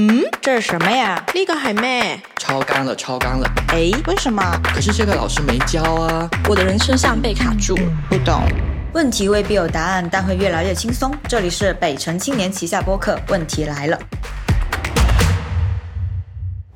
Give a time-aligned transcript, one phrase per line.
[0.00, 1.20] 嗯，这是什么呀？
[1.34, 2.20] 呢個係咩？
[2.36, 3.50] 超纲了，超纲了。
[3.72, 4.40] 诶，为什么？
[4.72, 6.30] 可是这个老师没教啊。
[6.48, 7.82] 我的人生上被卡住了。
[8.08, 8.44] 不懂。
[8.94, 11.12] 问题未必有答案，但会越来越轻松。
[11.26, 13.98] 这里是北城青年旗下播客，问题来了。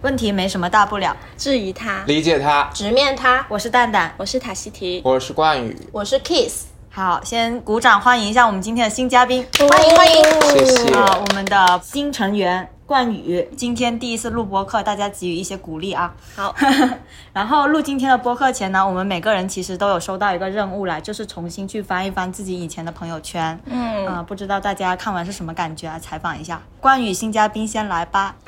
[0.00, 2.68] 问题没什么大不了，质疑他，理解他。
[2.75, 3.46] 直面他。
[3.48, 4.12] 我是蛋蛋。
[4.16, 10.25] 我是塔西提，我是冠宇，我是 Kiss，好，先鼓掌欢迎一下我们今天的新嘉宾，欢迎欢迎。
[10.43, 10.93] 谢谢。
[10.93, 16.12] 啊，我们的新成员冠宇，今天第一次录播客，大家给予一些鼓励啊。
[16.36, 16.54] 好，
[17.32, 23.58] 然后录今天的播客前呢，我们每个人其实都有收到一个任务来，就是重新去翻一翻自己以前的朋友圈。
[23.64, 25.99] 嗯，啊、不知道大家看完是什么感觉啊？
[25.99, 28.36] 采访一下，冠宇新嘉宾先来吧。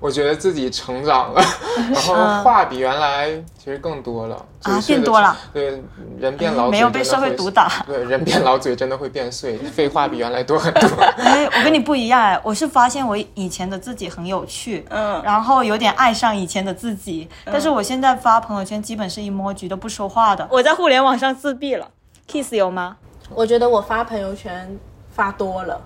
[0.00, 1.42] 我觉得自己成长了，
[1.92, 5.78] 然后话比原来其实更多了啊变多了对，
[6.18, 7.68] 人变老，没有被社会毒打。
[7.86, 10.88] 对，人变老，嘴真的会变碎，废话比原来多很多。
[11.18, 15.22] 哎，我跟你不一样哎，我是发现我以前的自己很有趣，嗯。
[15.22, 20.46] 然后有点爱上以前的自己，但是我现在发朋友圈基本是 emoji 都不说话的。
[20.50, 21.88] 我在互联网上自闭了
[22.26, 22.96] ，Kiss 有吗？
[23.34, 24.78] 我觉得我发朋友圈
[25.10, 25.80] 发多了，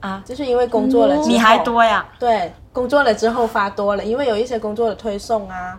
[0.00, 2.06] 啊，就是因为工作了之后，你还多呀？
[2.18, 5.78] 对，工作了之后发多了，因为有一些工作的推送啊，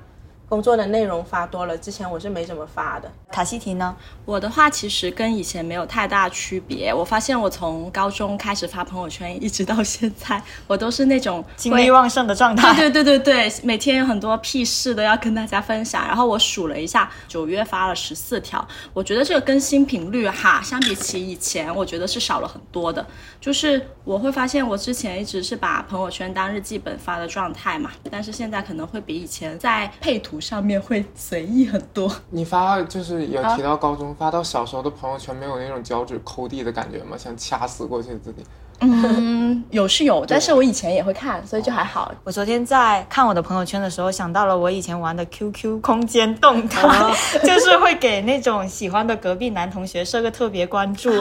[0.50, 3.12] 工作的内容发多了，之前我是没怎么发的。
[3.32, 3.96] 塔西提呢？
[4.24, 6.94] 我的话其实跟以前没有太大区别。
[6.94, 12.74] 我发现我从高中开始发朋友圈，一直到现在，我都是那种精力旺盛的状态。
[12.76, 16.08] 对 对对对对，每天有很多屁事都要跟大家分享。
[16.08, 23.06] 然后我数了一下，九月发了十四条，我觉得这个更新频率哈，相比起以前，我觉得是少了很多的。
[23.42, 32.12] 就是我会发现，我之前一直是把朋友圈当日记本发的状态嘛，但是现在可能会比以前在配图上面会随意很多。
[32.30, 37.18] 你发就是有啊提到高中，发到小时候的朋友圈，没有那种脚趾抠地的感觉吗？
[37.18, 38.44] 想掐死过去自己。
[38.80, 42.12] 嗯，有是有， 但是我以前也会看，所以就还好。
[42.24, 46.88] 我昨天在看我的朋友圈的时候，想到了我以前玩的 QQ 空间动态，
[47.44, 51.12] 就是会给那种喜欢的隔壁男同学设个特别关注，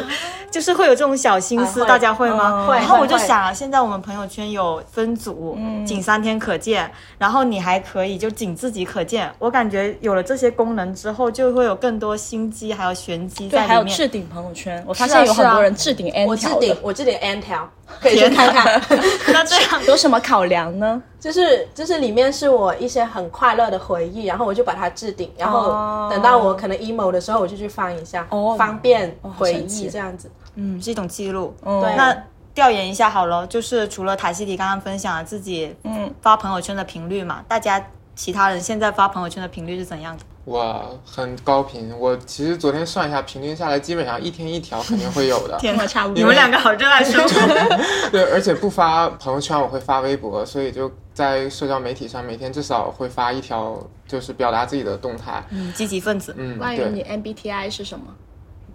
[0.51, 2.67] 就是会有这种小心思，啊大家会吗？
[2.69, 3.23] 嗯然后我就会。
[3.23, 9.29] 会想啊，现在我们朋友圈有分组，仅三天可见，然后你还可以就仅自己可见。
[9.39, 13.69] 我感觉有了这些功能之后，就会有更多心机还有玄机，在里面。
[13.69, 17.69] 还有置顶朋友圈，我发现有很多人置顶 N 我置条的顶，我置顶 N 条，
[18.01, 18.83] 可以去看看。
[19.33, 21.01] 那这样 有什么考量呢？
[21.21, 30.31] 就是就是里面是我一些很快乐的回忆，然后我就把它置顶，然后等到我可能 emo 的时候，我就去翻一下，哦方便回忆这样子。
[30.57, 31.55] 嗯，是一种记录。
[31.65, 32.17] 对那
[32.55, 37.85] 调研一下好了，就是除了塔西提刚刚分享了自己嗯发朋友圈的频率嘛，大家
[38.15, 40.23] 其他人现在发朋友圈的频率是怎样的？
[40.47, 45.59] 我很高频，我其实昨天算一下，平均下来基本上一天一条肯定会有的。
[45.61, 47.57] 天哪，我差不多你们两个好热爱生活。
[48.13, 53.77] 对，而且不发朋友圈，我会发微博，所以就在社交媒体上每天至少会发一条，
[54.07, 55.45] 就是表达自己的动态。
[55.51, 56.33] 嗯，积极分子。
[56.39, 58.05] 嗯，关于你，MBTI 是什么？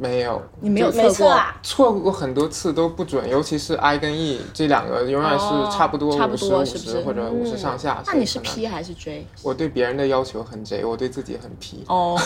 [0.02, 1.12] 没有，你没有测过？
[1.14, 8.02] 错啊，错过很多次都不准，尤其是 I 跟 E 这两个永远哦是差不多差不五十五多是不是十或者五十上下。
[8.08, 8.66] 那你是 P？
[8.66, 9.28] 还是 J？
[9.44, 11.84] 我对别人的要求很 J，我对自己很 P。
[11.88, 12.20] 哦，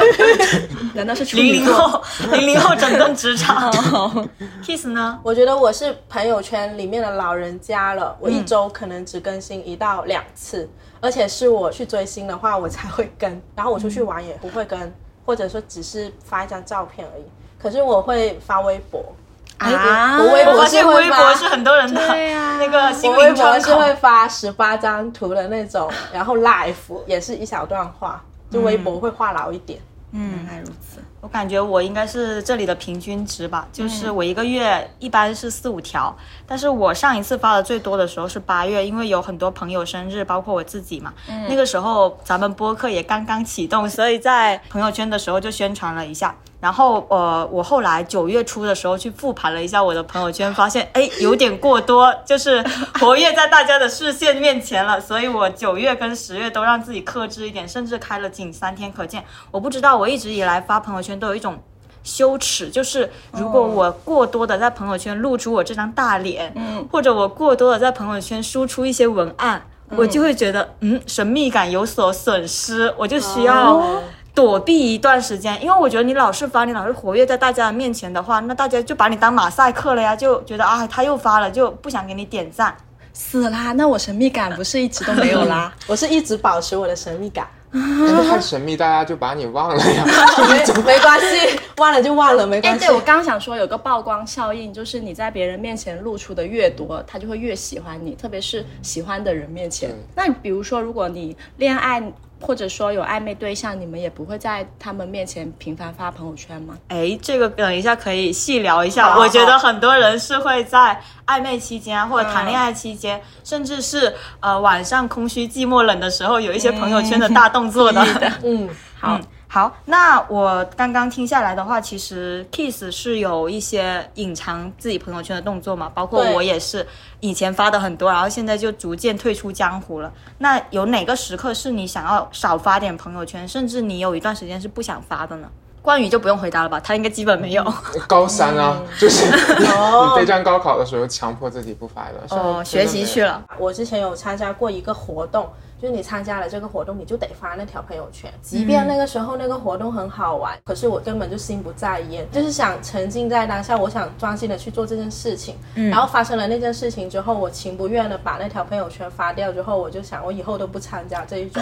[0.92, 1.64] 难道是处零？
[1.64, 2.02] 零后，
[2.32, 3.72] 零零后整顿职场。
[4.62, 5.18] Kiss 呢？
[5.22, 10.68] 我觉得我是朋友圈里面的老人家了，我一周可能只更新一到两次，
[11.00, 14.92] 而且是我去追星的话我才会跟，然后我出去玩也不会跟，
[15.24, 17.24] 或者说只是发一张照片而已。
[17.60, 19.14] 可是我会发微博，
[19.58, 23.32] 啊我微博我发现是微博是很多人的对呀那个心我微。
[23.32, 26.74] 博是会发十八张图的那种，然后 live
[27.06, 29.80] 也是一小段话，就微博会话痨一点。
[30.10, 31.00] 嗯原来如此。
[31.22, 36.12] 我感觉我应该是这里的平均值吧，就是我一个月一般是四五条，
[36.48, 41.14] 但是我上一次发的最多的时候是八月，因为有很多朋友生日，包括我自己嘛，
[41.48, 46.34] 那个时候咱们播客也刚刚启动，所以在朋友圈的时候就宣传了一下。
[46.62, 52.64] 然后呃，我后来九月初的时候去复盘了一下我的朋友圈，发现哎 有点过多，就是
[53.00, 59.24] 活跃在大家的视线面前了，所以我九月跟十月都让自己克制一点，甚至开了仅三天可见。
[59.50, 61.58] 我不知道，我一直以来发朋友圈都有一种
[62.04, 69.66] 羞耻，就是如果我过多的在朋友圈露出我这张大脸，嗯或者我过多的在朋友圈输出一些文案，
[69.96, 73.74] 我就会觉得嗯神秘感有所损失，我就需要。
[73.74, 74.00] 哦
[74.34, 82.74] 躲避一段时间，因为我觉得你老是发，你老是活跃在大家的面前的话，那大家就把你当马赛克了呀，就觉得啊他又发了，就不想给你点赞。
[83.14, 83.72] 死啦！
[83.72, 85.70] 那我神秘感不是一直都没有啦？
[85.86, 87.46] 我是一直保持我的神秘感。
[87.70, 90.04] 但是太神秘，大家就把你忘了呀。
[90.48, 92.86] 没 没关系，忘了就忘了，没哎，关系。
[92.86, 99.90] 对我刚刚想说有个曝光效应，就是你在别人面前露出的越多，他就会越喜欢你，特别是喜欢的人面前。
[100.14, 102.02] 那比如说，如果你恋爱
[102.42, 106.76] 或者说有暧昧对象，你们也不会在他们面前频繁发朋友圈吗？
[106.88, 109.10] 哎，这个等一下可以细聊一下。
[109.14, 118.04] 好我觉得很多人是会在暧昧期间啊，或者谈恋爱期间，甚至是呃晚上空虚、寂寞、冷的时候，有一些朋友圈的大动作的。
[118.42, 118.68] 嗯，
[118.98, 119.20] 好，
[119.52, 126.86] 好，那我刚刚听下来的话，其实 Kiss 是有一些隐藏自己朋友圈的动作嘛，包括我也是
[127.20, 130.10] 以前发的很多，然后现在就逐渐退出江湖了。
[130.38, 135.48] 那有哪个时刻是你想要少发点朋友圈，甚至你有一段时间是不想发的呢？
[135.82, 137.74] 关羽就不用回答了吧，他应该基本没有。
[138.08, 139.26] 高三啊， 就是
[139.60, 142.14] 你哦备战高考的时候强迫自己不发的。
[142.26, 142.86] 现在哦，学。
[142.86, 143.44] 习去了。
[143.58, 145.46] 我之前有参加过一个活动，
[145.82, 155.56] 就是你参加了这个活动，你就得发那条朋友圈，即便那个时候那个活动很好玩，可是我根本就心不在焉，就是想沉浸在当下，我想专心的去做这件事情。
[155.74, 161.60] 然后发生了那件事情之后，我情不愿的把那条朋友圈发掉之后，我就想，我以后都不参加这一种，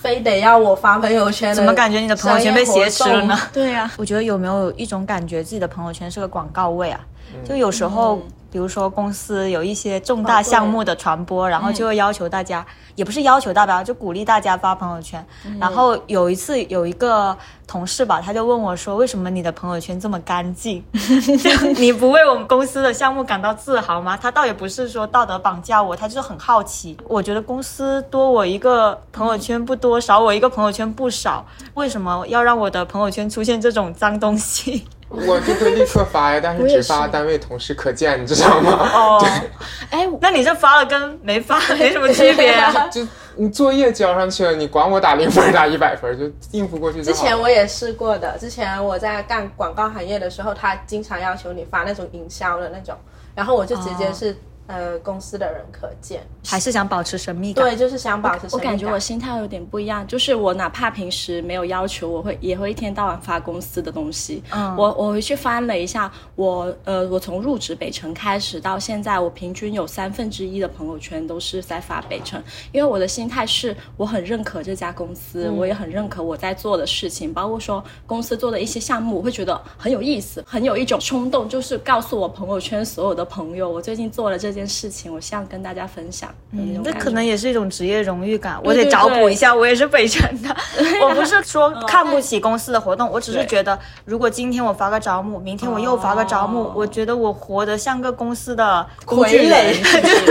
[0.00, 1.54] 非得要我发朋友圈的。
[1.56, 3.38] 怎么感觉你的朋友圈被挟持了呢？？
[3.52, 7.00] 对呀、我觉得有没有一种感觉，自己的朋友圈是个广告位啊？
[7.44, 12.64] 就有时候，比如说公司有一些重大项目的传播，然后就会要求大家，
[12.94, 15.24] 也不是要求大家，就鼓励大家发朋友圈。
[15.60, 17.36] 然后有一次有一个
[17.66, 20.82] 同事吧，他就问我说：“为什么你的朋友圈这么干净？
[20.92, 26.96] 就 你不为我们公司的项目感到自豪吗？”他倒也不是说道德绑架我，他就是很好奇。
[27.06, 31.44] 我觉得公司多我一个朋友圈不多，少我一个朋友圈不少，
[31.74, 34.86] 为什么要让我的朋友圈出现这种脏东西？
[35.08, 38.90] 我就会立刻发呀，但是只发单位同事可见，你知道吗？
[38.92, 39.26] 哦，
[39.90, 42.88] 哎，那你这发了跟没发没什么区别啊？
[42.92, 43.06] 就
[43.36, 47.18] 你作业交上去了，你管我打零分打一百分，就应付过去就之。
[47.18, 52.94] 前我也试过的，之前我在干广告行业的时候，他经常要求你发那种营销的那种，
[53.34, 54.36] 然后我就直接是、
[54.68, 57.64] 呃公司的人可见，还是想保持神秘感？
[57.64, 64.42] 对，就是想保持神秘我感觉我心态有点不一样，就是我哪怕平时没有要求，我会也会一天到晚发公司的东西。
[64.52, 86.28] 嗯我我回去翻了一下，我呃，我从入职北城开始到现在，我平均有三分之一的朋友圈都是在发北城，因为我的心态是我很认可这家公司，我也很认可我在做的事情，包括说公司做的一些项目，我会觉得很有意思，很有一种冲动，就是告诉我朋友圈所有的朋友，我最近做了这件事情，我希望跟大家分享。
[86.52, 88.58] 嗯，那可能也是一种职业荣誉感。
[88.64, 90.54] 我得找补一下，我也是北辰的。
[91.02, 99.76] 我不是说 看不起公司的活动，我只是觉得，如果今天我发个招募，明天我又发个招募哦，我觉得我活得像个公司的傀儡。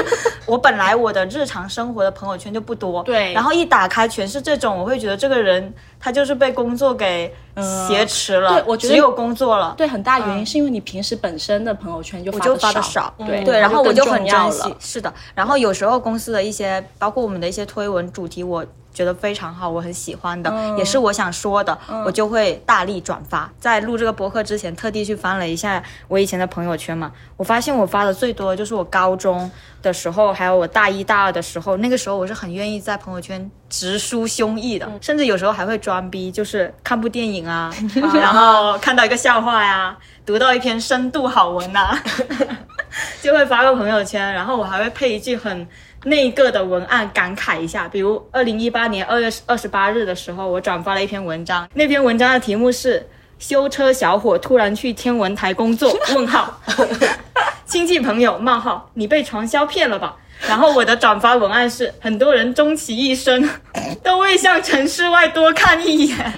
[0.48, 3.34] 我本来我的日常生活的朋友圈就不多，对。
[3.34, 7.32] 然后一打开全是这种，我会觉得这个人他就是被工作给
[7.90, 9.76] 挟持了，对我觉得只有工作了。
[9.78, 15.14] 对，很大原因是因为你平时本身的朋友圈就我就发的发的少，对对，然后我就很珍珍惜，是的。
[15.36, 18.66] 然后有时候公司的一些，包括我们的一些推文主题，我
[18.98, 23.48] 觉得非常好，我很喜欢的，也是我想说的，我就会大力转发。
[23.60, 29.52] 在录这个博客之前，特地去翻了一下我以前的朋友圈嘛，我发现我发的最多的就是我高中
[29.84, 37.72] 的时候，还有我大一大二的时候，那个时候我是很愿意在朋友圈直抒胸臆的，甚至有时候还会装逼，就是看部电影啊，
[38.16, 39.96] 然后看到一个笑话呀、
[40.26, 41.96] 读到一篇深度好文呐、
[43.22, 45.68] 就会发个朋友圈，然后我还会配一句很
[46.04, 53.08] 那个的文案感慨一下，比如二零一八年二月二十八日的时候，我转发了一篇文章，那篇文章的题目是
[53.40, 55.96] “修车小伙突然去天文台工作？
[56.16, 56.60] ”问号，
[57.66, 60.16] 亲戚朋友冒号，你被传销骗了吧？
[60.48, 63.50] 然后我的转发文案是：很多人终其一生
[64.04, 66.34] 都未向城市外多看一眼。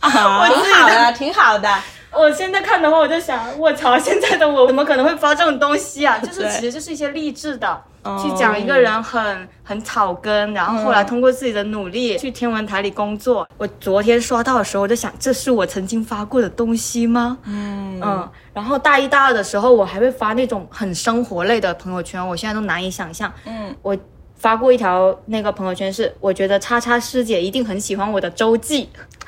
[0.00, 1.68] 我自己挺好的，挺好的。
[2.12, 6.18] 我现在看的话，我就想，我操，现在的我怎么可能会发这种东西啊？
[6.22, 7.82] 就是其实就是一些励志的，
[8.22, 13.48] 去讲一个人很很草根，然后后来通过自己的努力去天文台里工作。
[13.56, 17.38] 我昨天刷到的时候，我就想，这是我曾经发过的东西吗？
[17.44, 18.30] 嗯嗯。
[18.52, 23.32] 然后大一大二的时候，我还会发那种很生活类的朋友圈，我现在都难以想象。
[23.46, 23.96] 嗯，我。
[24.42, 28.88] 发过一条那个朋友圈是，我觉得叉叉师姐一定很喜欢我的周记，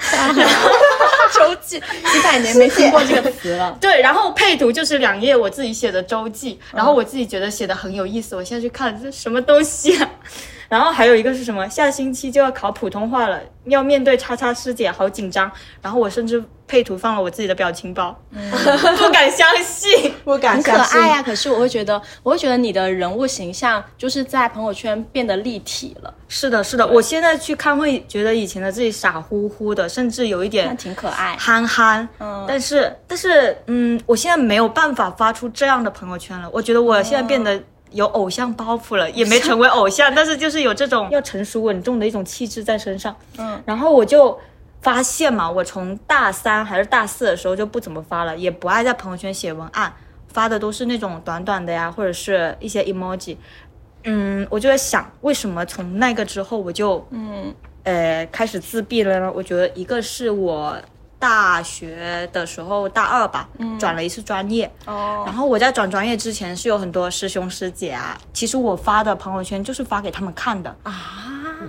[1.35, 3.76] 周记，几百年没听过这个词了。
[3.81, 10.11] 对，然后配图就是两页我自己写的周记，然后我自己觉得写的很有意思，我现在去看这什么东西啊？
[10.68, 11.68] 然后还有一个是什么？
[11.68, 15.50] 下星期就要考普通话了，要面对叉叉师姐，好紧张。
[15.83, 20.12] 然后我甚至配图放了我自己的表情包， 不敢相信。
[20.25, 21.00] 不敢很可相信。
[21.00, 21.23] 爱啊。
[21.23, 31.37] 可是我会觉得，我会觉得你的人物形象就是在朋友圈变得立体了，是的，是的，我现在去看会觉得以前的自己傻乎乎的，甚至有一点挺可爱。
[31.38, 32.09] 憨憨。
[32.18, 36.49] 嗯但是，但是，嗯，我现在没有办法发出这样的朋友圈了。
[36.52, 37.61] 我觉得我现在变得
[37.95, 43.15] 有偶像包袱了，也没成为偶像，但是就是有这种要成熟稳重的一种气质在身上。
[43.39, 44.39] 嗯，然后我就
[44.83, 49.91] 发现嘛，我从大三还是大四的时候就不怎么发了，也不爱在朋友圈写文案，
[50.29, 53.37] 发的都是那种短短的呀，或者是一些 emoji。
[54.05, 59.33] 嗯，我就在想，为什么从那个之后我就嗯呃开始自闭了呢？
[59.35, 60.77] 我觉得一个是我
[61.25, 65.23] 大学的时候大二吧，转了一次专业，哦。
[65.25, 70.76] 然后我在转专业之前是有很多师兄师姐啊，其实我发的朋友圈就是发给他们看的。
[70.83, 70.93] 啊，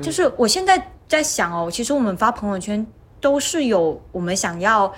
[0.02, 2.86] 就是我现在在想哦，其实我们发朋友圈
[3.22, 4.94] 都是有我们想要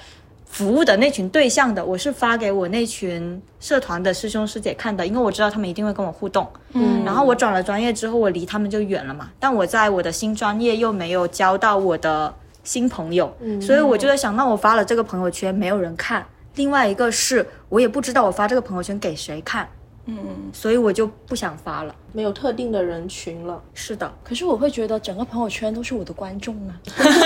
[0.47, 6.49] 服务的那群对象的，我是发给我那群社团的师兄师姐看的，因为我知道他们一定会跟我互动。
[6.73, 7.05] 嗯。
[7.05, 12.33] 然后我转了专业之后，我离他们就远了嘛，但我在我的新专业又没有交到我的
[12.67, 19.69] 新朋友，所以我就在想，那我发了这个朋友圈没有人看，另外一个是我也不知道我发这个朋友圈给谁看，
[20.05, 20.17] 嗯。
[20.51, 21.95] 所以我就不想发了。
[22.11, 23.61] 没有特定的人群了。
[23.73, 26.75] 是的，可是我会觉得整个朋友圈都是我的观众啊。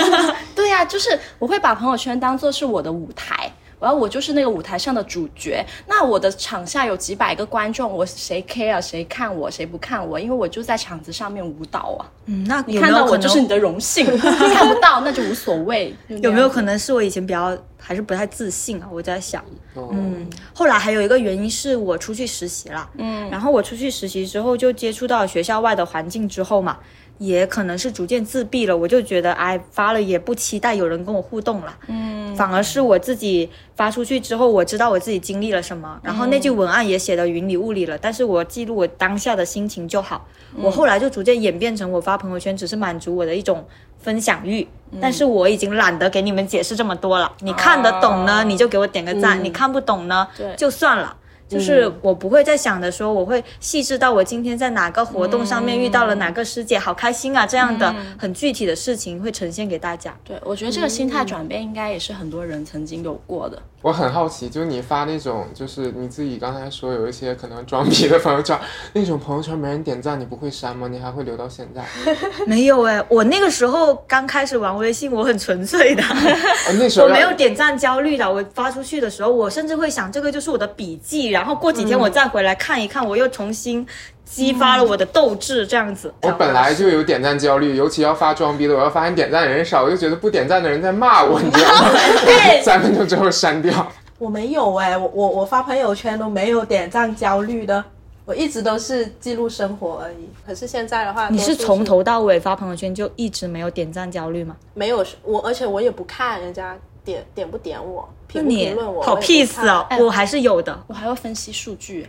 [0.54, 5.64] 对呀、就是我会把朋友圈当做是我的舞台，然后我就是那个舞台上的主角。
[5.86, 12.06] 那我的场下有几百个观众，我谁 care 谁看我，谁不看我，因为我就在场子上面舞蹈啊。
[12.26, 15.94] 嗯，那你看到我就是你的荣幸， 看不到那就无所谓。
[16.08, 18.88] 有没有可能是我以前比较还是不太自信啊？
[18.92, 26.78] 我在想，嗯，嗯，后来还有一个原因是我出去实习了，嗯，然后我出去实习之后就接触到学校外的环境之后嘛，
[27.22, 40.26] 也可能是逐渐自闭了，我就觉得哎发了也不期待有人跟我互动了，嗯，反而是我自己发出去之后，我知道我自己经历了什么，然后那句文案也写的云里雾里了，但是我记录我当下的心情就好，
[40.56, 43.64] 我后来就逐渐演变成我发朋友圈只是满足我的一种
[43.98, 44.66] 分享欲，
[45.00, 47.32] 但是我已经懒得给你们解释这么多了。
[47.40, 50.26] 你看得懂呢，你就给我点个赞；你看不懂呢，
[50.56, 51.16] 就算了。
[51.52, 60.16] 就是我不会再想的说，我会细致到我今天在哪个活动上面遇到了哪个师姐，好开心啊，这样的很具体的事情会呈现给大家。
[60.24, 63.60] 对，我觉得这个心态转变应该也是很多人曾经有过的。
[63.82, 68.56] 我很好奇，就是你发那种，就是你自己刚才说有一些可能装逼的朋友圈，
[68.92, 70.86] 那种朋友圈没人点赞，你不会删吗？
[70.88, 71.84] 你还会留到现在？
[72.46, 78.32] 没有哎，我那个时候刚开始玩微信，我很纯粹的，哦，那时候我没有点赞焦虑的。
[78.32, 83.84] 我发出去的时候，我甚至会想，这个就是我的笔记，然后过几天我再回来看一看，我又重新
[84.24, 86.12] 激发了我的斗志，这样子。
[86.22, 91.90] 我本来就有点赞焦虑，尤其要发装逼的，我要发现点赞的人少，我就觉得不点赞的人在骂我，你知道吗？
[92.64, 93.86] 三分钟之后删掉。
[94.18, 97.84] 我没有哎、我我我发朋友圈都没有点赞焦虑的，
[98.24, 100.30] 我一直都是记录生活而已。
[100.46, 104.54] 可是现在的话，你是从头到尾发朋友圈就一直没有点赞焦虑吗？
[104.74, 110.82] 没有我，而且我也不看人家点点不点我，那评不你评论我，好 peace 哦，看我还是有的。
[110.86, 112.08] 我还要分析数据，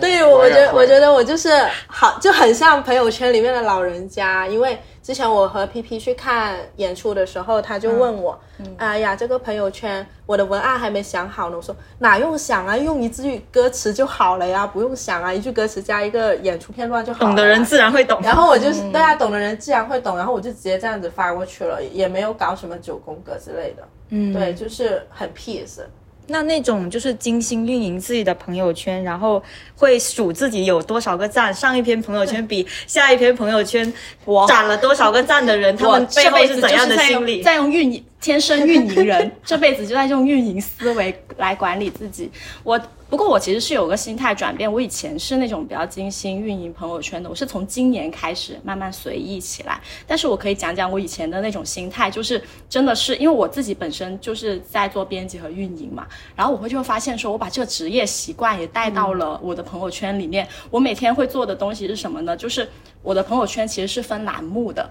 [0.00, 1.50] 对，我我觉得我觉得我就是
[1.86, 4.46] 好，就很像朋友圈里面的老人家。
[4.46, 8.40] 因为之前我和 P P 去看演出的时候，他就问我
[8.78, 18.18] ：“哎呀，这个朋友圈我的文案还没想好呢。”我说：“哪用想啊，用一句歌词就好了呀，不用想啊，一句歌词加一个演出片段就好了。”懂的人自然会懂。
[18.22, 23.86] 然后我就是大家懂的人自然会懂，然后我就直接这样子发过去了，也没有搞什么九宫格之类的。
[24.08, 25.80] 嗯，对，就是很 peace。
[26.26, 29.42] 那那种就是精心运营自己的朋友圈，然后
[29.76, 33.92] 会数自己有多少个赞，上一篇朋友圈比下一篇朋友圈
[34.24, 37.42] 我攒了多少个赞的人，他们背后是怎样的心理？
[37.42, 42.30] 在用运营天生运营人，这辈子就在用运营思维来管理自己。
[42.62, 49.78] 我不过我其实是有个心态转变，我以前是那种比较精心运营朋友圈的，我是从今年开始慢慢随意起来。
[50.06, 60.48] 但是我可以讲讲我以前的那种心态，就是真的是因为我自己本身就是在做编辑和运营嘛，然后我会就会发现说，我把这个职业习惯也带到了我的朋友圈里面。
[60.70, 62.34] 我每天会做的东西是什么呢？
[62.34, 62.66] 就是
[63.02, 64.90] 我的朋友圈其实是分栏目的。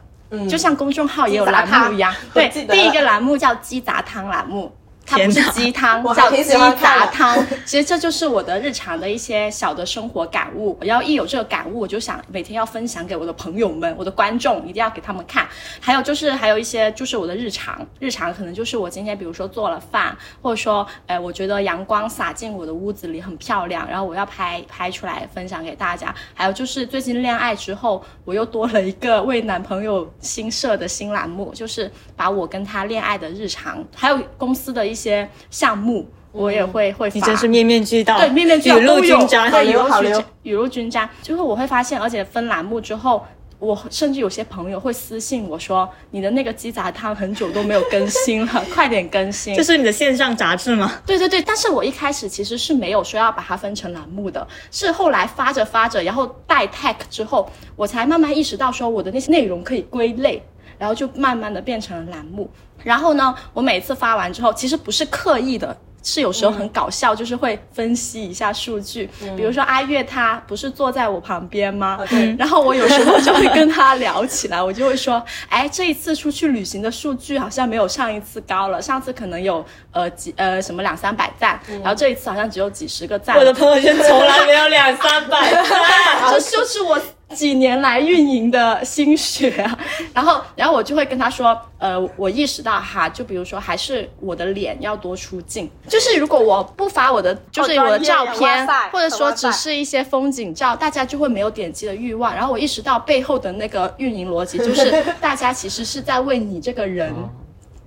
[0.50, 4.75] 就像公众号也有栏目一样，对，第一个栏目叫鸡杂汤栏目，
[5.06, 7.38] 它不是鸡汤，叫鸡杂汤。
[7.66, 10.78] 其实这就是我的日常的一些小的生活感悟。
[10.82, 15.48] 然后一有这个感悟，我就想每天要分享给我的朋友们、我的观众，一定要给他们看。
[15.80, 26.14] 还有就是还有一些就是我的日常，日常可能就是我今天比如说做了饭，或者说，呃，我觉得阳光洒进我的屋子里很漂亮，然后我要拍拍出来分享给大家。
[26.34, 37.16] 还有就是最近恋爱之后，我又多了一个为男朋友新设的新栏目，就是把我跟他恋爱的日常，还有公司的一些项目，我也会、会发。
[37.16, 41.10] 你真是面面俱到，对，面面俱到雨露均沾，对，雨好流露均沾，雨露均沾。
[41.22, 43.26] 就是我会发现，而且分栏目之后，
[43.60, 50.92] 我甚至有些朋友会私信我说：“你的那个鸡杂汤很久都没有更新了， 快点更新。”这是你的线上杂志吗？
[51.06, 60.44] 对对对，但是我一开始其实是没有说要把它分成栏目的，是后来发着发着，然后带 tag 之后，我才慢慢意识到说我的那些内容可以归类，
[60.77, 62.50] 然后就慢慢的变成了栏目。
[62.84, 65.75] 然后呢，我每次发完之后，其实不是刻意的。
[66.06, 71.98] 是有时候很搞笑，就是会分析一下数据，比如说阿月他不是坐在我旁边吗？
[72.10, 83.38] 对 然后我有时候就会跟他聊起来，我就会说，哎，这一次出去旅行的数据好像没有上一次高了，上次可能有呃几呃什么两三百赞，然后这一次好像只有几十个赞。
[83.38, 85.63] 我的朋友圈从来没有两三百赞，
[86.30, 87.00] 这就是我
[87.34, 89.78] 几年来运营的心血啊。
[90.13, 95.70] 然后，然后我就会跟他说，呃，我意识到哈，就比如说，还是我的脸要多出镜。
[95.88, 102.34] 就是如果我不发我的，就是我的照片，或者说只是一些风景照，大家就会没有点击的欲望。
[102.34, 107.13] 然后我意识到背后的那个运营逻辑，就是 大家其实是在为你这个人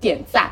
[0.01, 0.51] 点赞。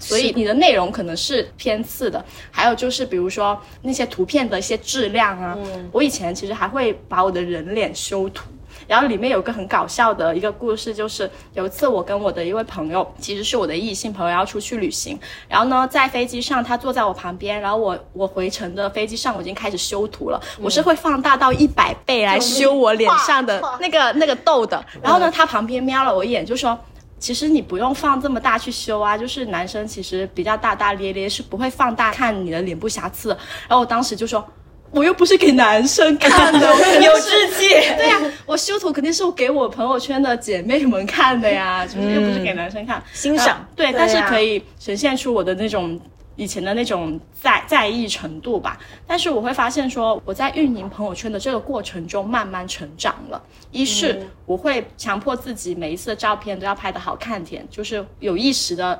[0.00, 5.56] 所以你的内容可能是偏次的，还有就是比如说那些图片的一些质量啊，
[5.92, 8.50] 我以前其实还会把我的人脸修图。
[8.86, 15.16] 然后里面有个很搞笑的一个故事，就是有一次我跟我的一位朋友，其实是我的异性朋友，要出去旅行。
[15.48, 24.82] 然后呢，在飞机上他坐在我旁边，然后我我回程的飞机上我已经开始修图了，我是会放大到一百倍来修我脸上的那个那个痘的。
[25.00, 26.76] 然后呢，他旁边瞄了我一眼，就说。
[27.20, 33.34] 其实你不用放这么大去修啊，就是男生其实比较大大咧咧，是不会放大看你的脸部瑕疵的。
[33.68, 34.42] 然后我当时就说，
[34.90, 36.66] 我又不是给男生看的，
[37.00, 37.68] 有志气。
[37.96, 46.00] 对呀、我修图肯定是给我朋友圈的姐妹们看的呀，就是又不是给男生看，欣赏对但是可以呈现出我的那种
[46.40, 48.78] 以前的那种在在意程度吧。
[49.06, 53.42] 但是我会发现说，我在运营朋友圈的这个过程中慢慢成长了。
[53.70, 58.98] 一是我会强迫自己每一次的照片都要拍的好看点，就是有意识的。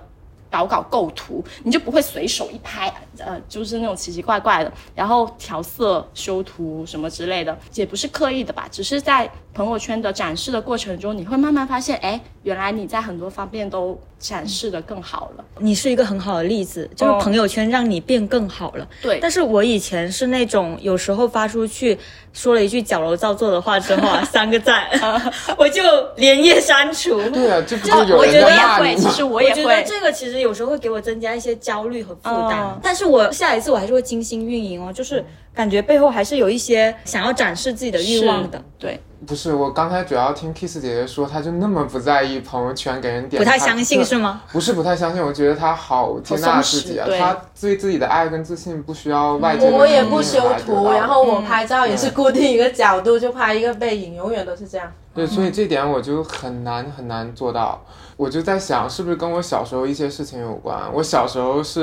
[0.50, 15.44] 搞搞构图，你就不会随手一拍，呃，就是那种奇奇怪怪的，然后调色、修图什么之类的，也不是刻意的吧，只是在朋友圈的展示的过程中，你会慢慢发现，哎，原来你在很多方面都展示的更好了。
[15.58, 18.86] 你是一个很好的例子，就是朋友圈让你变更好了。
[19.02, 21.98] 对，但是我以前是那种有时候发出去
[22.32, 24.88] 说了一句矫揉造作的话之后啊， 三个赞，
[25.58, 25.82] 我就
[26.16, 27.20] 连夜删除。
[27.30, 29.10] 对啊，这不就有我人在觉得也会，骂你吗？
[29.10, 29.84] 其实我也会。
[29.86, 35.24] 这个其实有时候会给我增加一些焦虑和负担，嗯但是我下一次我还是会精心运营哦，就是
[35.54, 44.42] 感觉背后还是有一些想要展示自己的欲望的，对，不是，我刚才主要听 Kiss 姐姐说，她就那么不在意朋友圈给人点，她不太相信是吗？
[44.52, 54.90] 不是不太相信，我觉得她好接纳自己啊她对自己的爱跟自信不需要外界的我也不修图，然后我拍照也是固定一个角度，就拍一个背影，永远都是这样。
[55.12, 57.82] 对，所以这点我就很难很难做到。
[58.20, 60.78] 我就在想，是不是跟我小时候一些事情有关？
[60.92, 61.80] 我小时候是、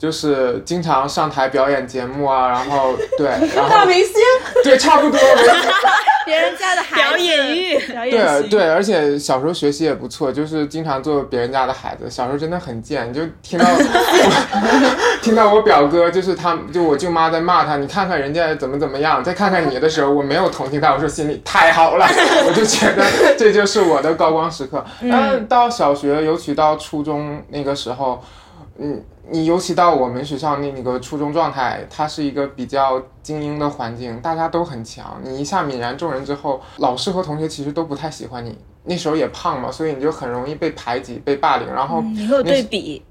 [0.00, 4.14] 就是经常上台表演节目啊，然后对， 然后大明星，
[4.64, 5.20] 对，差不多。
[6.26, 12.08] 别人家的孩子表演欲表演对对，而且小时候学习也不错，就是经常做别人家的孩子。
[12.08, 13.66] 小时候真的很贱，就听到
[15.22, 22.06] 听到我表哥，就是他，就我舅妈在骂他，你看看人家怎么怎么样，再看看你的时候，我没有同情他，我说心里太好了，
[22.46, 23.02] 我就觉得
[23.36, 24.84] 这就是我的高光时刻。
[25.10, 28.22] 但是到小学，尤其到初中那个时候，
[28.78, 35.20] 嗯，你尤其到我们学校那那个初中状态，它是一个比较精英的环境，大家都很强。
[35.22, 38.56] 你一下泯然众人之后，老师和同学其实都不太喜欢你。
[38.84, 41.66] 那时候也胖嘛，所以你就很容易被排挤、被霸凌。
[41.68, 43.02] 然后你会有对比，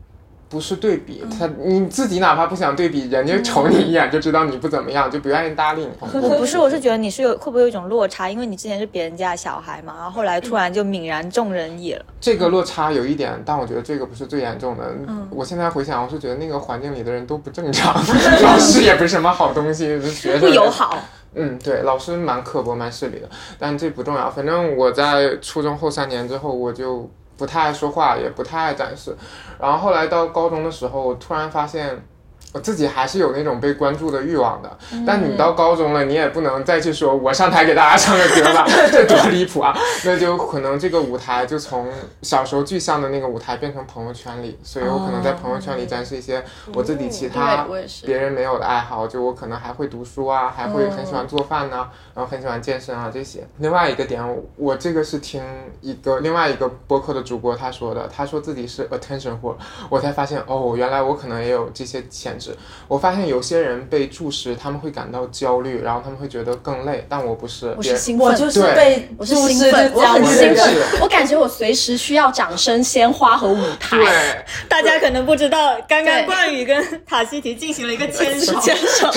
[0.49, 5.89] 不是对比，他你自己哪怕不想对比，人家瞅你一眼就知道你不怎么样，就不愿意搭理你。
[6.19, 12.03] 我不是，我是觉得你是有会不会有一种落差，因为你之前是别人家的小孩嘛，然后后来突然就泯然众人矣了。
[12.19, 14.83] 这个落差有一点，但我觉得这个不是最严重的。
[15.29, 17.93] 我现在回想，我是觉得那个环境里的人都不正常，
[18.41, 20.97] 老师也不是什么好东西，学生不友好，
[21.35, 24.29] 嗯，对，老师蛮刻薄、蛮势利的，但这不重要。
[24.29, 29.15] 反正我在初中后三年之后，我就不太爱说话，也不太爱展示。
[29.59, 31.99] 然后后来到高中的时候，突然发现。
[32.51, 39.77] 我自己还是有那种被关注的欲望的，但你到高中了，你也不能再去说我上台给大家唱个歌吧， 这多离谱啊！
[40.03, 41.87] 那就可能这个舞台就从
[42.23, 47.67] 小时候具象的那个舞台变成朋友圈里，所以我可能在朋友圈里展示一些我自己其他
[48.03, 53.47] 别人没有的爱好，就我可能还会读书啊，还会很喜欢做饭呐、然后很喜欢健身啊这些。
[53.57, 54.23] 另外一个点，
[54.55, 55.43] 我这个是听
[55.81, 59.55] 一个另外一个播客的主播他说的，他说自己是 attention whore，
[59.89, 62.55] 我才发现哦，原来我可能也有这些潜质。
[62.87, 73.97] 我发现有些人被注视，他们会感到焦虑，然后他们会觉得更累，但我不是，我是兴奋，我就是对被我是注视兴奋，我很兴奋，我感觉我随时需要掌声、鲜花和舞台。
[73.97, 74.45] 对。
[74.69, 79.11] 大家可能不知道，刚刚冠宇跟塔西提进行了一个牵手，牵手，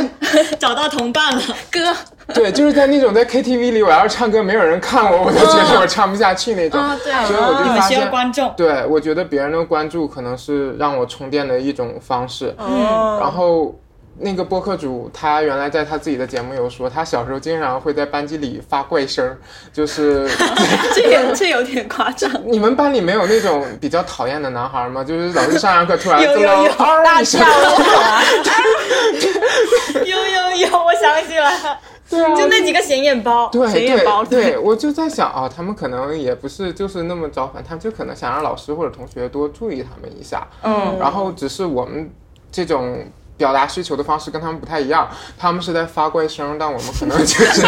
[0.58, 1.42] 找到同伴了。
[1.70, 1.94] 歌，
[2.34, 6.80] 对，就是在那种在 KTV 里，我要是唱歌没有人看我，我就觉得我唱不下去那种。
[6.80, 12.54] 啊对所以我就你们需要发现，观众，对我觉得别人的关注可能是让我充电的一种方式。
[12.58, 13.74] 嗯然后
[14.18, 19.36] 那个播客主他原来在他自己的节目有说，他小时候经常会在班级里发怪声，
[19.72, 20.26] 就是
[20.94, 22.28] 这有这有点夸张。
[22.44, 25.04] 你们班里没有那种比较讨厌的男孩吗？
[25.04, 26.72] 就是老师上上课突然 有有有
[27.04, 27.38] 大笑，
[29.94, 40.46] 有有有，我想起来了，对啊，就那几个显眼包，对显眼包，对对，我就在想啊，他们可能也不是就是那么招烦，他们就可能想让老师或者同学多注意他们一下。
[40.62, 42.10] 嗯，然后只是我们
[42.52, 43.04] 这种
[43.36, 47.62] 表达需求的方式跟他们不太一样，他们是在发怪声，但我们可能 就是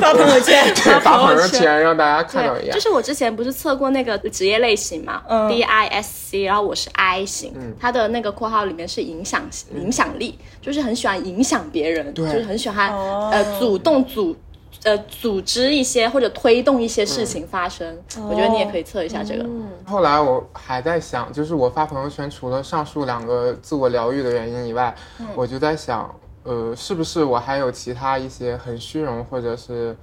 [0.00, 2.80] 发朋友圈， 对发朋友圈让大家看到一，样就。
[2.80, 9.42] 是我之前不是测过那个职业类型嘛、嗯 d I S C，然后我是 I 型，嗯它的那个括号里面是影响
[9.74, 14.36] 影响力，就是很喜欢影响别人，对就是很喜欢、哦呃主动组。
[14.84, 19.44] 呃，组织一些或者推动一些事情发生，我觉得你也可以测一下这个。
[19.84, 24.94] 后来我还在想，就是我发朋友圈除了上述两个自我疗愈的原因以外，
[25.34, 26.14] 我就在想，
[26.44, 29.96] 呃，是不是我还有其他一些很虚荣或者是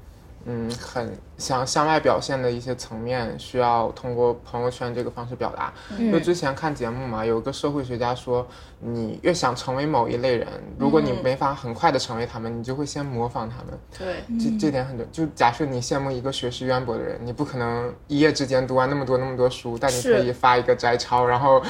[0.46, 5.74] 嗯很想向外表现的一些层面，需要通过朋友圈这个方式表达？
[6.12, 8.48] 就之前看节目嘛，有个社会学家说，
[8.80, 13.78] 你越想成为某一类人，如果你没法很快的成为他们，你就会先模仿他们。
[13.98, 21.62] 对，这这点很重，就假设你羡慕一个学识渊博的人，你不可能一夜之间读完那么多那么多书，但你可以发一个摘抄，然后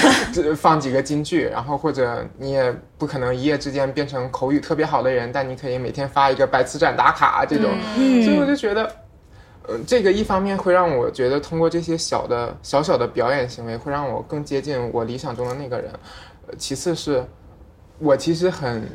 [0.56, 7.70] 放几个金句，然后或者你也不可能一夜之间变成口语特别好的人，但你可以每天发一个百词斩打卡这种，
[8.22, 9.05] 所以我就觉得。
[9.68, 15.90] 呃，这个一方面会让我觉得通过这些小的小小的表演行为，会让我更接近我理想中的那个人。
[16.46, 17.24] 呃，其次是，
[17.98, 18.88] 我其实很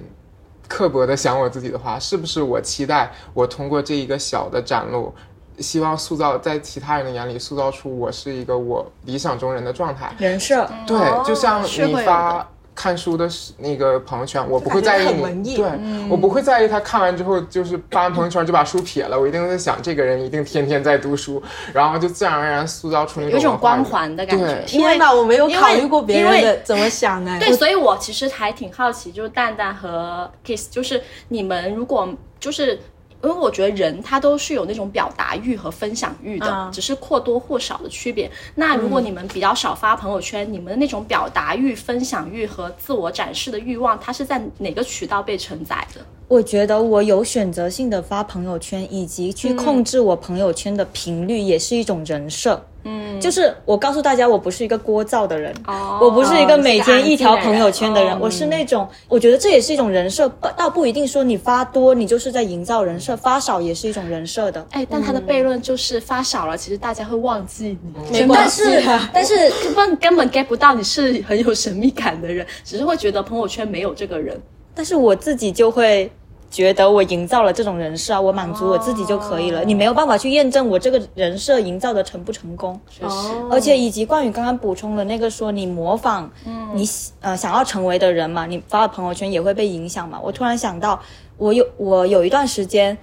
[0.69, 5.13] 刻薄的想我自己的话，是不是我期待我通过这一个小的展露，
[5.59, 10.15] 希望塑造在其他人的眼里塑造出我是一个我理想中人的状态？
[10.17, 21.41] 人设，对，就像你发的看书的时那个朋友圈，我不会在意你，感觉很文艺对、我不会在意他看完之后就是发完朋友圈就把书撇了，我一定在想这个人一定天天在读书，
[21.73, 24.45] 然后就自然而然塑造出那有种文化人光环的感觉。
[24.71, 27.37] 因为天哪，我没有因为考虑过别因为人的怎么想哎。
[27.39, 32.07] 对，所以我其实还挺好奇，就是蛋蛋和 Kiss，就是你们如果
[32.39, 32.79] 就是。
[33.23, 38.29] 因为我觉得人他都是有那种表达欲和分享欲的，嗯只是或多或少的区别。
[38.55, 46.01] 那如果你们比较少发朋友圈，你们的那种表达欲、分享欲和自我展示的欲望，它是在哪个渠道被承载的？
[46.27, 52.63] 我觉得我有选择性的发朋友圈，以及去控制我朋友圈的频率，也是一种人设。
[52.83, 64.65] 嗯，就是我告诉大家，我不是一个聒噪的人，哦我不是一个每天一条朋友圈的人，哦我是那种，我觉得这也是一种人设，不倒不一定说你发多，你就是在营造人设，发少也是一种人设的。
[64.71, 69.09] 哎，但他的悖论就是发少了，其实大家会忘记你，没关系 啊。
[69.13, 74.39] 但是根本根本 get 不到你是很有神秘感的人，只是会觉得朋友圈没有这个人。
[74.73, 76.09] 但是我自己就会
[76.51, 79.63] 觉得我营造了这种人设啊，我满足我自己就可以了。
[79.63, 82.77] 你没有办法去验证我这个人设营造的成不成功。
[82.89, 83.15] 确实，
[83.49, 86.29] 而且以及冠宇刚刚补充的那个说你模仿
[86.73, 90.19] 你喜呃想要成为的人嘛，你发的朋友圈也会被影响嘛。
[90.21, 91.01] 我突然想到，
[91.37, 92.97] 我有我有一段时间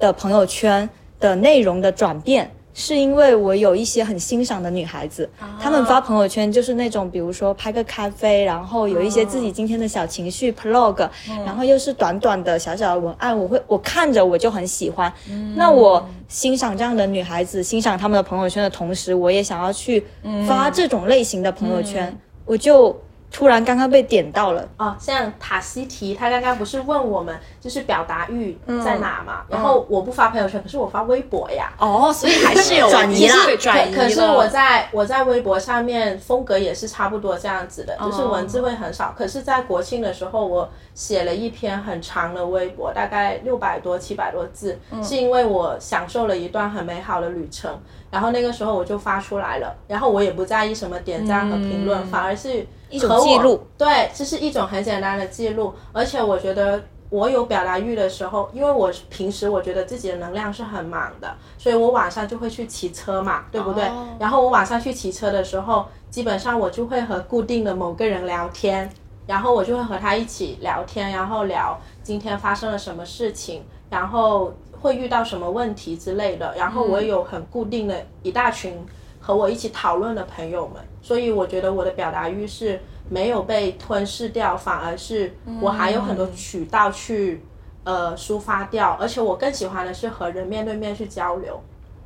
[0.00, 2.50] 的朋友圈的内容的转变。
[2.72, 5.28] 是因为我有一些很欣赏的女孩子，
[5.60, 11.08] 她们发朋友圈就是那种，比如说拍个咖啡，然后有一些自己今天的小情绪 plog，、
[11.44, 15.12] 然后又是短短的小小的文案，我会我看着我就很喜欢。
[15.56, 20.04] 那我欣赏这样的女孩子，欣赏她们的朋友圈的同时，我也想要去
[20.46, 22.96] 发这种类型的朋友圈，我就
[23.30, 29.42] 突然刚刚被点到了，哦，像塔西提，他刚刚不是问我们就是表达欲在哪嘛？
[29.42, 31.72] 嗯然后我不发朋友圈，可是我发微博呀。
[31.78, 39.14] 哦，所以还是有转移啦对转移可可是我在我在微博上面风格也是差不多这样子的，就是文字会很少。
[39.16, 47.80] 可是，在国庆的时候，我写了一篇很长的微博，大概六百多七百多字，是因为我享受了一段很美好的旅程。
[48.10, 53.66] 然后那个时候我就发出来了，然后我也不在意什么点赞和评论，反而是一种记录。
[53.78, 56.82] 对，这是一种很简单的记录，而且我觉得。
[57.10, 63.90] 我有表达欲的时候，因为我平时我觉得自己的能量是很满的，所以我晚上就会去骑车嘛，对不对？
[64.20, 68.88] 然后我晚上去骑车的时候，基本上我就会和固定的某个人聊天，
[69.26, 76.54] 然后我就会和他一起聊天，然后聊今天发生了什么事情，然后会遇到什么问题之类的。
[76.56, 78.74] 然后我有很固定的一大群
[79.20, 82.80] 和我一起讨论的朋友们，所以我觉得我的表达欲是。
[83.12, 87.42] 没有被吞噬掉，反而是我还有很多渠道去、
[87.82, 91.60] 呃抒发掉，而且我更喜欢的是和人面对面去交流，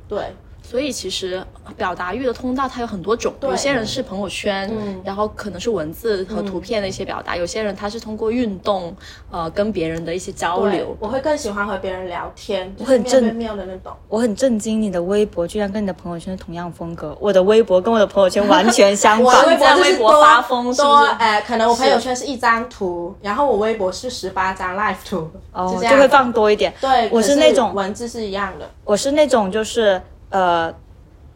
[0.07, 0.33] 对。
[0.67, 1.41] 所以其实
[1.77, 4.69] 表达欲的通道它有很多种，有些人是朋友圈，
[5.03, 8.95] 然后可能是文字和图片的一些表达；有些人他是通过运动，
[9.29, 10.97] 呃，跟别人的一些交流。
[10.99, 13.93] 我会更喜欢和别人聊天，我很面对面的那种。
[14.09, 17.15] 我很震惊，你的微博居然跟你的朋友圈是同样风格。
[17.19, 19.47] 我的微博跟我的朋友圈完全相我反。
[19.47, 26.73] 微博微博发疯是不多是哎，可能我朋友圈是一张图，然后我微博是十八张 live 图，哦就会放多一点。
[26.81, 28.69] 对，我是那种文字是一样的。
[28.83, 30.01] 我是那种就是
[30.35, 30.73] 呃，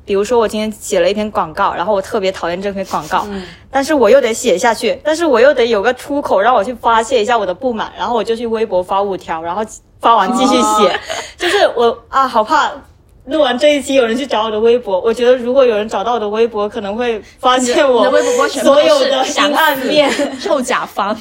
[0.04, 3.26] 比如说我今天写了一篇广告，然后我特别讨厌这篇广告，
[3.72, 9.64] 但是我又得写下去，但是我又得有个出口让我去发泄一下我的不满，然后我就去微博发五条，然后
[10.02, 11.00] 发完继续写，
[11.38, 12.70] 就是我啊，好怕。
[13.26, 15.00] 录完这一期，有人去找我的微博。
[15.00, 20.12] 我觉得，如果有人找到我的微博，可能会发现我的微博所有的阴暗面。
[20.42, 21.16] 臭甲方。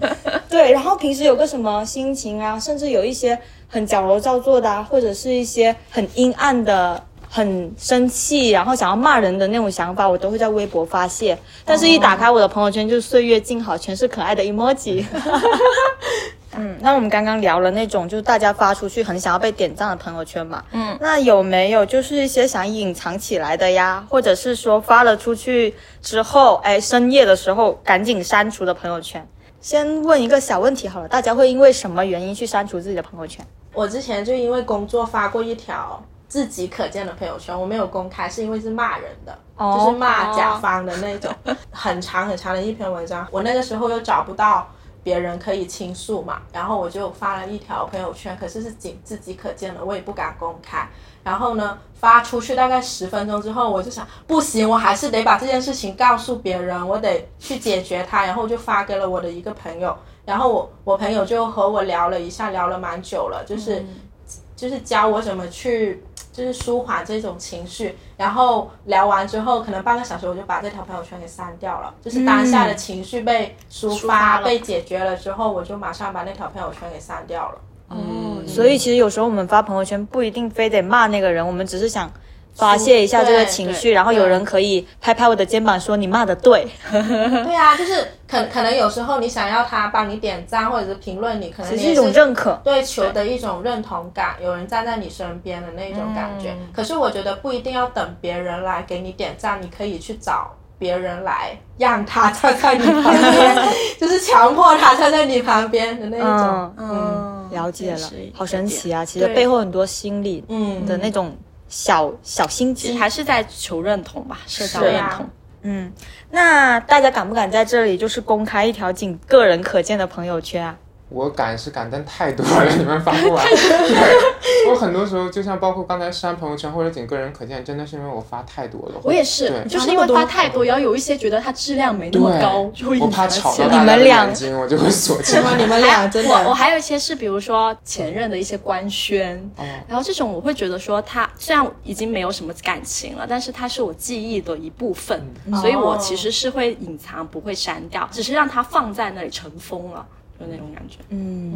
[0.50, 7.02] 对，然后平时有个什么心情啊，甚至有一些很矫揉造作的啊，或者是一些很阴暗的、
[7.34, 11.36] 很生气，然后想要骂人的那种想法，我都会在微博发泄。
[11.64, 15.04] 但是，一打开我的朋友圈，就是岁月静好，全是可爱的 emoji。
[16.56, 29.26] 嗯，那我们刚刚聊了那种就是大家发出去很想要被点赞的朋友圈嘛，嗯，那有没有就是一些想隐藏起来的呀，或者是说发了出去之后，哎，深夜的时候赶紧删除的朋友圈？
[29.60, 33.44] 先问一个小问题好了，大家会因为什么原因去删除自己的朋友圈？
[33.72, 36.00] 我之前就因为工作发过一条
[36.34, 41.32] 自己可见的朋友圈，我没有公开，是因为是骂人的，哦就是骂甲方的那种，
[41.70, 43.24] 很长很长的一篇文章。
[43.30, 44.66] 我那个时候又找不到
[45.04, 50.84] 别人可以倾诉嘛，然后我就发了一条朋友圈，可是是仅自己可见的，我也不敢公开。
[51.22, 58.26] 然后呢，发出去大概十分钟之后，我就想不行，我还是得把这件事情告诉别人，我得去解决它。
[58.26, 63.86] 然后我就发给了我的一个朋友，然后我我朋友就和我聊了一下，聊了蛮久了，就是、
[64.56, 66.02] 就是教我怎么去
[66.34, 67.96] 就是舒缓这种情绪。
[68.16, 77.58] 然后聊完之后，可能半个小时我就把这条朋友圈给删掉了，就是当下的情绪被抒抒发、被解决了之后，我就马上把那条朋友圈给删掉了。
[77.90, 82.10] 嗯，所以其实有时候我们发朋友圈不一定非得骂那个人，我们只是想
[82.54, 86.66] 发泄一下这个情绪，然后有人可以拍拍我的肩膀说你骂的对。
[86.90, 92.60] 对啊，就是可可能有时候你想要他帮你点赞或者是评论你，可能是一种认可。
[92.64, 96.50] 对求的一种认同感，有人站在你身边的那种感觉。
[96.52, 103.56] 嗯可是我觉得不一定要等别人来给你点赞，你可以去找别人来让他站在你旁边，
[104.00, 106.74] 就是强迫他站在你旁边的那一种。
[106.78, 109.04] 嗯，了解了好神奇啊！
[109.04, 111.36] 其实对背后很多心理嗯的那种
[111.74, 112.96] 小小心机。
[112.96, 115.28] 还是在求认同吧，社交认同。
[115.62, 115.92] 嗯，
[116.30, 120.78] 那大家敢不敢在这里就是公开一条仅个人可见的朋友圈啊？
[121.10, 123.44] 我敢是敢，但太多了，你们发不完。
[123.46, 129.00] 对，我很多时候就像包括刚才删朋友圈或者仅个人可见，真的是因为我发太多了。
[129.02, 133.28] 我也是，就是因为发太多，然后有一些觉得它质量没那么高，就会对，我怕。
[133.28, 134.26] 吵到你们俩
[134.60, 135.54] 我就会锁起来。
[135.56, 150.06] 你们俩真我我还有一些是，比如说前任的一些官宣，哦然后这种我会觉得说他虽然已经没有什么感情了，但是他是我记忆的一部分，嗯所以我其实是会隐藏，不会删掉，只是让它放在那里尘封了，
[150.38, 150.98] 就那种感觉。
[151.10, 151.54] 嗯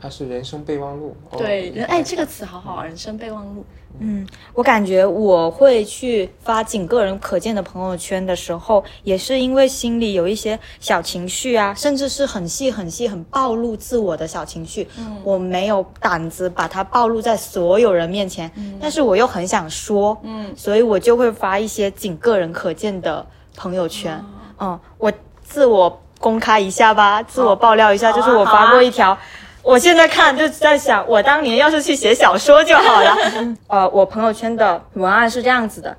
[0.00, 1.14] 它是人生备忘录。
[1.30, 3.64] 哦对，人哎，这个词好好，人生备忘录。
[4.00, 14.88] 嗯，我感觉我会去发仅个人可见的朋友圈的时候，也是因为心里有一些小情绪啊，甚至是很细很细、很暴露自我的小情绪，
[15.22, 24.24] 我没有胆子把它暴露在所有人面前，但是我又很想说，嗯，所以我就会发一些仅个人可见的朋友圈。
[24.58, 29.18] 嗯，我自我公开一下吧，自我爆料一下，就是我发过一条。
[29.62, 33.16] 我现在看就在想，我当年要是去写小说就好了。
[33.66, 35.96] 呃，我朋友圈的文案是这样子的：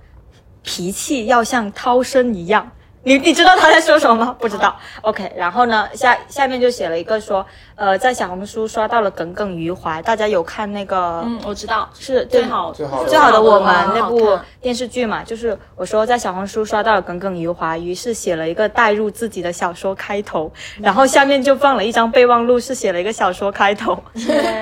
[0.64, 2.72] 脾气要像涛声一样。
[3.04, 4.36] 你你知道他在说什么吗？
[4.40, 4.76] 不知道。
[5.02, 10.02] OK，然后呢，下下面就写了一个说，呃，在小红书刷到了耿耿于怀。
[10.02, 11.22] 大家有看那个？
[11.26, 24.02] 嗯，我知道，是最好最好最好的我们那部电视剧嘛，就是我说在小红书刷到了耿耿于怀，于是写了一个带入自己的小说开头，然后下面就放了一张备忘录，是写了一个小说开头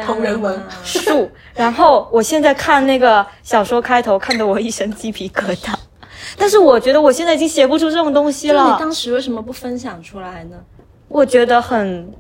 [0.05, 0.59] 同人文。
[0.83, 5.75] 树，然后我现在看那个小说开头，看得我一身鸡皮疙瘩。
[6.37, 10.57] 但是我觉得我现在已经写不出这种东西就你了，当时为什么不分享出来呢？
[11.07, 12.13] 我觉得很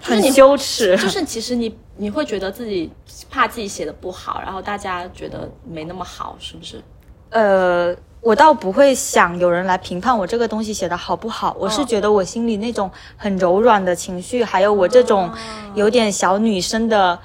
[0.00, 0.96] 很你羞耻。
[0.98, 2.90] 就是其实你你会觉得自己
[3.30, 6.82] 怕自己写的不好，然后大家觉得没那么好，是不是？
[7.30, 15.30] 呃，我倒不会想有人来评判我这个东西写的好不好，我是觉得我心里那种很柔软的情绪，还有我这种
[15.74, 17.18] 有点小女生的、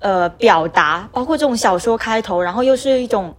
[0.00, 3.34] 呃表达，包括这种小说开头，然后又是一种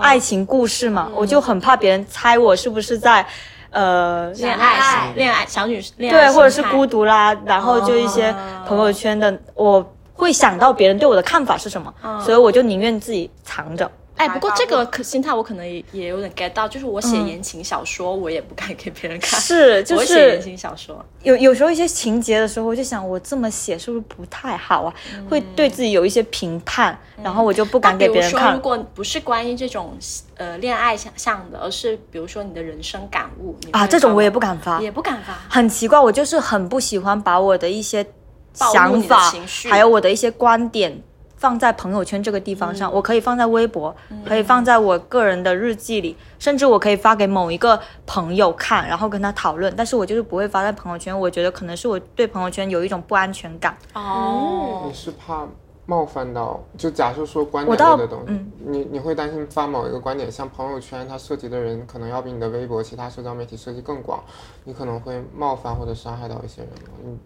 [0.00, 3.26] 爱情故事嘛，我就很怕别人猜我是不是在。
[3.74, 5.46] 呃，恋爱恋爱。
[5.46, 8.30] 小女恋爱对，或者是孤独啦，然后就一些
[8.66, 13.90] 朋友圈的，我会想到别人对我的看法是什么，所以我就宁愿自己藏着。
[14.22, 19.40] 哎，不过这个可心态我可能也也有点 get 到，就是我写言情小说，我也不敢给别人看。
[19.40, 24.94] 是，就我写言是情小说，有有时候一些情节的时候，我就想我这么写是不是不太好啊？
[25.28, 28.62] 会对自己有一些评判，然后我就不敢给别人看那比如说，如。
[28.62, 29.96] 果不是关于这种
[30.36, 35.34] 呃恋爱想象的，而是比如说你的人生感悟啊，这种我也不敢发，也不敢发。
[35.48, 38.06] 很奇怪，我就是很不喜欢把我的一些
[38.52, 39.32] 想法，
[39.68, 41.02] 还有我的一些观点
[41.42, 42.92] 放在朋友圈这个地方上。
[42.92, 43.92] 我可以放在微博，
[44.24, 49.74] 可以放在我个人的日记里，甚至我可以发给某一个朋友看，然后跟他讨论。
[49.76, 53.76] 但是我就是不会发在朋友圈，我觉得可能是我对朋友圈有一种不安全感。
[53.94, 55.44] 哦你，是怕
[55.84, 56.60] 冒犯到？
[56.78, 64.22] 就假设说观点类的东西，嗯你你会担心发某一个观点，像朋友圈它涉及的人可能要比你的微博、其他社交媒体涉及更广，
[64.62, 66.94] 你可能会冒犯或者伤害到一些人吗？
[67.04, 67.18] 嗯，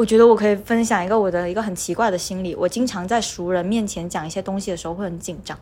[0.00, 5.54] 我觉得我可以分享一个我的一个很奇怪的心理，我经常在熟人面前讲一些东西的时候会很紧张，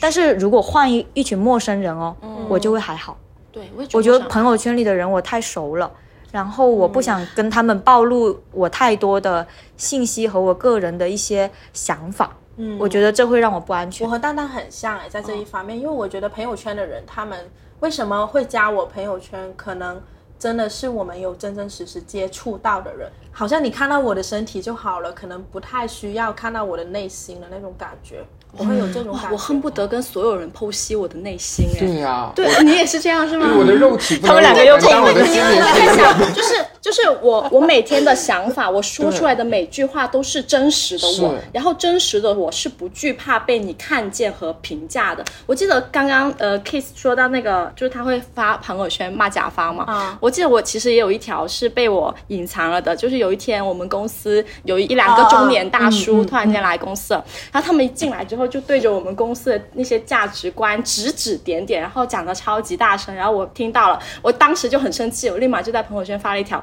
[0.00, 2.16] 但是如果换一一群陌生人哦，
[2.48, 3.16] 我就会还好。
[3.52, 5.88] 对，我也我觉得朋友圈里的人我太熟了，
[6.32, 12.76] 然后我不想跟他们暴露我太多的信息和我个人的一些想法，嗯。
[12.80, 14.04] 我觉得这会让我不安全。
[14.04, 14.10] 我。
[14.10, 20.02] 和蛋蛋很像哎，在这一方面，因为我觉得朋友圈的人，他们为什么会加我朋友圈，可能
[20.36, 28.24] 真的是我们有真真实实接触到的人，好像你看到我的身体就好了，可能不太需要看到我的内心的那种感觉，
[28.56, 29.26] 我会有这种感觉。
[29.26, 31.78] 哇，我恨不得跟所有人剖析我的内心哎。
[31.80, 33.46] 对呀、对你也是这样是吗？
[33.48, 45.24] 对，我的肉体不能他们两个又但我的心灵我可以在想，就是就是我 我每天的想法，我说出来的每句话都是真实的我，然后真实的我是不惧怕被你看见和评价的。
[45.46, 66.62] 我记得刚刚呃 Kiss 说到那个，就是他会发朋友圈骂甲方嘛，啊我记得我其实也有一条是被我隐藏了的，就是有一天我们公司有一两个中年大叔突然间来公司了，然后他们一进来之后就对着我们公司的那些价值观指指点点，然后讲的超级大声，然后我听到了，我当时就很生气，我立马就在朋友圈发了一条。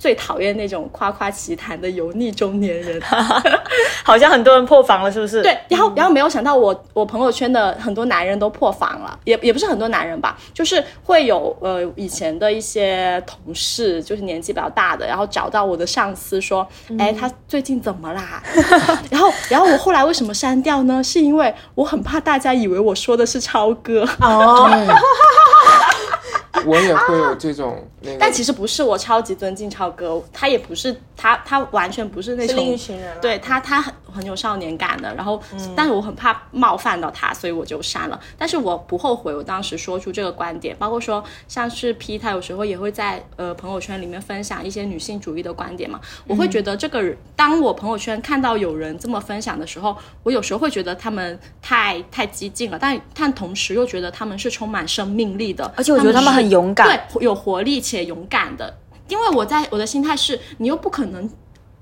[0.00, 2.98] 最讨厌那种夸夸其谈的油腻中年人，
[4.02, 5.42] 好像很多人破防了，是不是？
[5.42, 16.66] 对，然后然后没有想到我我朋友圈的很多男人都破防了，也也不是很多男人吧，就是会有呃以前的一些同事，就是年纪比较大的，然后找到我的上司说，
[16.98, 18.42] 哎，他最近怎么啦？
[19.10, 21.04] 然后然后我后来为什么删掉呢？
[21.04, 24.66] 是因为我很怕大家以为我说的是超哥，哦，
[26.66, 33.16] 我也会有这种那个，但其实不是，我超级尊敬超哥，他也不是他他完全不是那另一群人。
[33.20, 35.40] 对他，他很很有少年感的，然后，
[35.76, 38.18] 但是我很怕冒犯到他，所以我就删了。
[38.36, 46.00] 但是我不后悔我当时说出这个观点，包括说像是 P，他有时候也会在呃朋友圈里面分享一些女性主义的观点嘛。
[46.26, 58.76] 我会觉得这个人，当我朋友圈看到有人这么分享的时候，我有时候会觉得他们太太激进了，但但同时又觉得他们是充满生命力的，而且我觉得他们很是勇敢对，有活力且勇敢的。
[59.08, 61.28] 因为我在我的心态是，你又不可能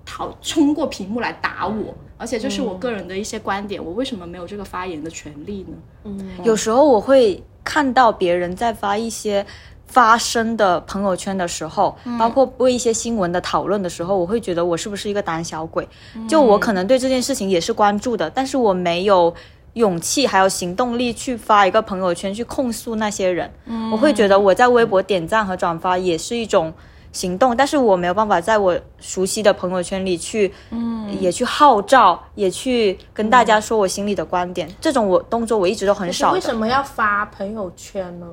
[0.05, 5.77] 逃冲过屏幕来打我，而且这是我个人的一些观点，我为什么没有这个发言的权利呢？
[6.05, 9.45] 嗯有时候我会看到别人在发一些
[9.87, 15.87] 发声的朋友圈的时候，包括为一些新闻的讨论的时候，我会觉得我是不是一个胆小鬼？
[16.27, 19.35] 就我可能对这件事情也是关注的，但是我没有。
[19.79, 23.49] 勇气还有行动力去发一个朋友圈去控诉那些人，
[23.93, 26.75] 我会觉得我在微博点赞和转发也是一种
[27.13, 34.69] 行动，但是我没有办法在我熟悉的朋友圈里去，嗯，也去号召，也去跟大家说我心里的观点。
[34.81, 36.35] 这种我动作我一直都很少的。
[36.35, 38.27] 为什么要发朋友圈呢？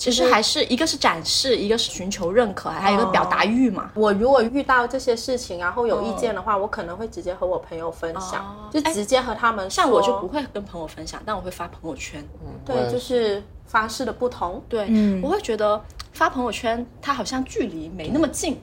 [0.00, 3.90] 其实还是一个是展示，一个是寻求认可，还有一个表达欲嘛。
[3.94, 9.68] 我如果遇到这些事情，然后有意见的话，我可能会直接和我朋友分享，就直接和他们。
[9.68, 12.26] 像我就不会跟朋友分享，但我会发朋友圈。
[12.64, 14.64] 对，就是方式的不同。
[14.70, 14.88] 对，
[15.22, 15.78] 我会觉得
[16.14, 18.58] 发朋友圈，它好像距离没那么近。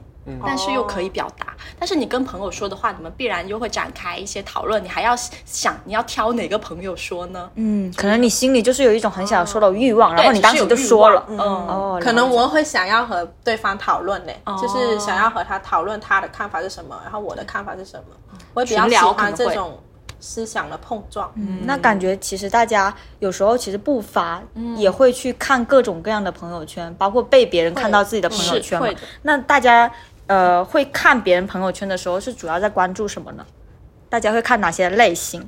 [0.45, 5.15] 但是又可以表达，但是你跟朋友说的话，你们必然又会展开一些讨论，你还要
[5.45, 7.49] 想你要挑哪个朋友说呢？
[7.55, 11.23] 嗯，可能你心里就是有一种很想说的欲望，然后你当时就说了。
[11.27, 11.37] 嗯。
[11.37, 19.79] 哦，可能我会想要和对方讨论呢，就是想要和他讨论他的看法是什么，然后我的看法是什么，我比较喜欢这种
[20.19, 21.31] 思想的碰撞。
[21.35, 24.41] 嗯，那感觉其实大家有时候其实不发，
[24.75, 28.87] 也会去看各种各样的朋友圈，包括被别人看到自己的朋友圈嘛。
[29.21, 29.89] 那大家。
[30.27, 33.45] 呃，会看别人朋友圈的时候，是主要在关注什么呢？
[34.09, 35.47] 大家会看哪些类型？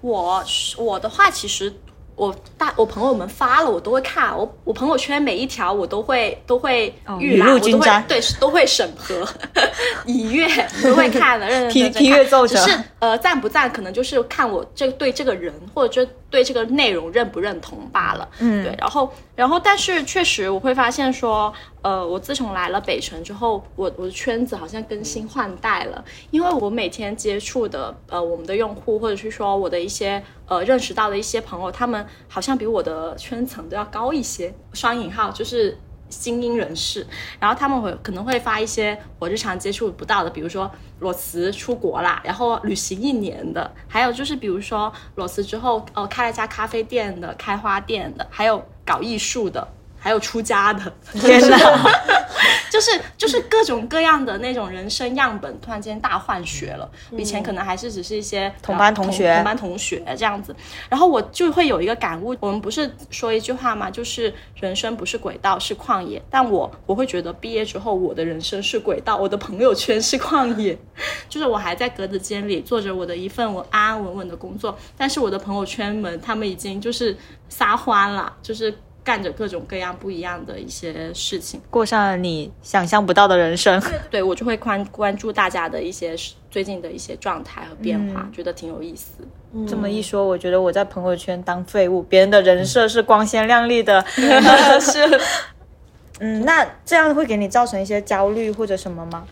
[0.00, 0.44] 我
[0.78, 1.72] 我的话，其实。
[2.16, 4.38] 我大我朋友们发了，我都会看。
[4.38, 9.26] 我我朋友圈每一条我都会都会预览，我都会对都会审核，
[10.06, 10.46] 一阅
[10.80, 12.54] 都会看的，认 批批阅奏折。
[12.64, 18.28] 只是呃赞不赞，可能就是看我这对这个人或者就对这个内容认不认同罢了。
[18.38, 18.72] 嗯，对。
[18.78, 21.52] 然后然后但是确实我会发现说，
[21.84, 30.20] 呃，我自从来了北城之后，我我的圈子好像更新换代了，因为我每天接触的呃我们的用户或者是说我的一些。
[30.46, 35.74] 呃，认识到的一些朋友，他们好像比我的圈层都要高一些，双引号就是
[36.10, 37.06] 精英人士。
[37.40, 40.70] 然后他们会可能会发一些我日常接触不到的，比如说
[41.00, 49.66] 裸辞出国啦，然后旅行一年的，还有就是比如说裸辞之后，呃，开了家咖啡店的，开花店的，还有搞艺术的。
[50.04, 51.56] 还有出家的， 天哪，
[52.70, 56.86] 就是就是各种各样的那种人生样本，突然间大换血了。
[57.12, 60.54] 以前可能还是只是一些同班同学、同班同学这样子，
[60.90, 62.36] 然后我就会有一个感悟。
[62.38, 63.90] 我们不是说一句话吗？
[63.90, 64.30] 就是
[64.60, 66.20] 人生不是轨道，是旷野。
[66.28, 70.78] 但我我会觉得毕业之后，我的人生是轨道，我的朋友圈是旷野。
[71.30, 77.16] 就是我还在格子间里做着我的一份我安安稳稳的工作，但是我的朋友圈们他们已经就是
[77.48, 78.76] 撒欢了，就是。
[79.04, 83.80] 干着各种各样不一样的一些事情，过上了你想象不到的人生。
[84.10, 86.16] 对我就会关关注大家的一些
[86.50, 89.12] 最近的一些状态和变化，觉得挺有意思。
[89.68, 94.04] 这么一说，我觉得我在朋友圈当废物，别人的人设是光鲜亮丽的，
[94.80, 95.20] 是。
[96.20, 99.24] 嗯，那这样会给你造成一些焦虑或者什么吗？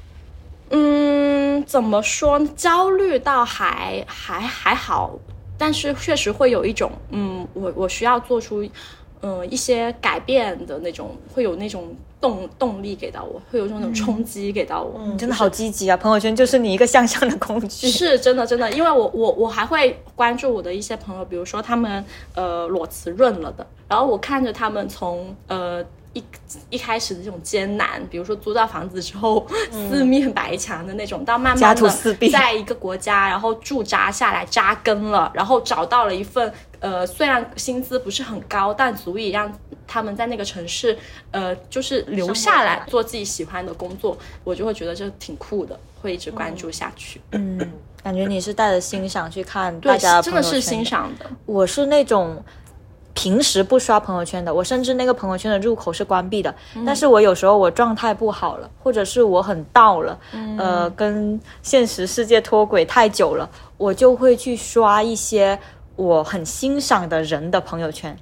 [0.71, 2.39] 嗯，怎么说？
[2.57, 5.19] 焦虑倒还还还好，
[5.57, 8.69] 但是确实会有一种，嗯，我我需要做出。
[9.23, 14.95] 嗯，一些改变的那种，会有那种动动力给到我，会有那种冲击给到我。
[14.99, 15.97] 嗯，真的好积极啊！
[15.97, 17.89] 朋友圈就是你一个向上的工具。
[17.89, 22.05] 是真的，真的，因为我我我还会关注我的一些朋友，比如说他们
[22.35, 25.85] 呃裸辞润了的，然后我看着他们从呃。
[26.15, 26.23] 一
[26.69, 31.91] 一开始的这种艰难，比如说租到房子之后四面白墙的那种，到慢慢的
[32.31, 39.51] 在一个国家，然后驻扎下来扎根了，然后找到了一份呃虽然薪资不是很高，但足以让
[39.87, 40.99] 他们在那个城市
[41.31, 47.23] 呃就是留下来做自己喜欢的工作，我就会觉得这挺酷的，会一直关注下去。
[47.31, 47.59] 嗯，
[48.03, 52.45] 感觉你是带着欣赏去看大家真的是欣赏的，我是那种。
[53.15, 56.55] 平时不刷朋友圈的，我甚至那个朋友圈的入口是关闭的。
[56.85, 60.19] 但是我有时候我状态不好了，或者是我很到了，
[60.59, 65.59] 呃，跟现实世界脱轨太久了，我就会去刷一些
[66.03, 68.17] 我很欣赏的人的朋友圈。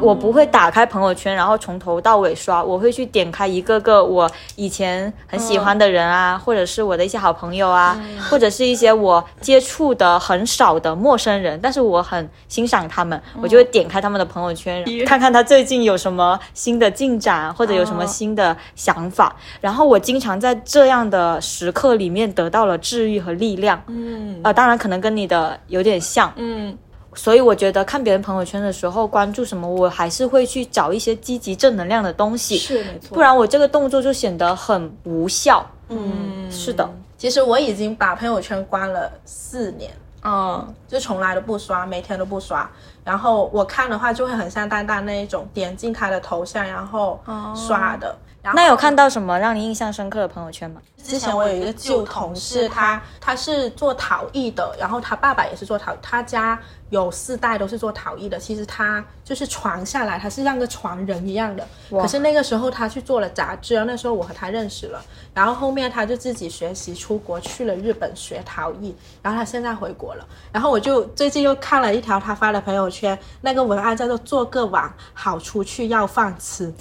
[0.00, 2.62] 我不会打开朋友圈，然后从头到尾刷。
[2.62, 7.98] 我会去点开一个个我以前很喜欢的人啊，或者是我的一些好朋友啊，
[8.28, 19.34] 或者是一些我接触的很少的陌生人，但是我很欣赏他们，我就会点开他们的朋友圈， 看看他最近有什么新的进展，或者有什么新的想法。
[19.60, 23.80] 然后我经常在这样的时刻里面得到了治愈和力量。
[23.86, 26.30] 嗯，啊，当然可能跟你的有点像。
[26.36, 26.76] 嗯。
[27.14, 35.64] 所以我觉得看别人朋友圈的时候，关注什么，我还是会去找一些积极正能量的东西，是没错，不然我这个动作就显得很无效。
[35.88, 36.88] 嗯，是的，
[37.18, 39.92] 其实我已经把朋友圈关了四年，
[40.22, 42.68] 嗯，就从来都不刷，每天都不刷。
[43.04, 47.20] 然后我看的话，就会很像蛋蛋那一种，点进他的头像然后
[47.54, 48.16] 刷的。
[48.42, 50.80] 然后那有看到什么让你印象深刻的朋友圈吗？
[51.04, 58.38] 之前我有一个旧同事，他他是做陶艺的，然后他爸爸也是做陶，他家有四代都是做陶艺的。
[58.38, 61.66] 其实他就是传下来，他是像个传人一样的。
[61.90, 70.26] 可是那个时候他去做了杂志，那时候我和他认识了，然后后面他就自己学习出国去了日本学陶艺，然后他现在回国了。
[70.50, 76.72] 然后我就最近又看了一条他发的朋友圈，那个文案叫做“做个碗好出去要饭吃”，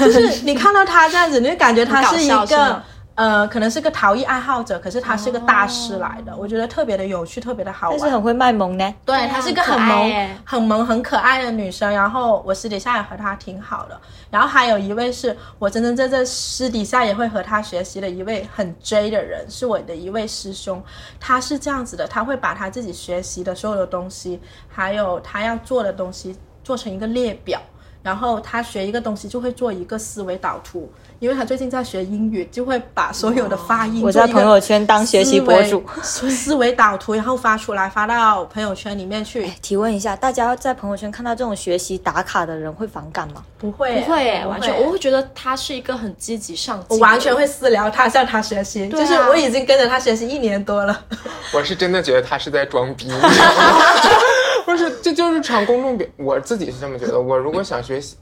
[0.00, 2.84] 就是你看到他这样子，你就感觉他是一个吗。
[3.14, 7.98] 呃，可能是个陶艺爱好者，可是他是个大师来的，我觉得特别的有趣，特别的好玩。
[7.98, 8.94] 但是很会卖萌呢。
[9.04, 11.92] 对，她是一个很萌耶、很萌、很可爱的女生。
[11.92, 14.00] 然后我私底下也和她挺好的。
[14.30, 20.82] 然后还有一位是我真真正正私底下也会和她学习的一位很 J 的人，是我的一位师兄。
[21.20, 26.34] 他是这样子的，他会把他自己学习的所有的东西，还有他要做的东西
[26.64, 27.60] 做成一个列表。
[28.02, 30.90] 然后他学一个东西就会做一个思维导图，
[31.22, 35.80] 因为他最近在学英语，就会把所有的发音我在朋友圈当学习博主。
[36.02, 39.48] 思维导图，然后发出来发到朋友圈里面去。
[39.62, 43.44] 提问一下，大家在朋友圈看到这种学习打卡的人会反感吗？
[43.56, 48.88] 不会，不会完全，我会觉得他是一个很积极上进，我完全会私聊他，向他学习。
[48.88, 51.04] 就是我已经跟着他学习一年多了。
[51.54, 53.08] 我是真的觉得他是在装逼，
[54.66, 57.20] 不是，这就是场公众表，我自己是这么觉得。
[57.20, 58.18] 我如果想学习，嗯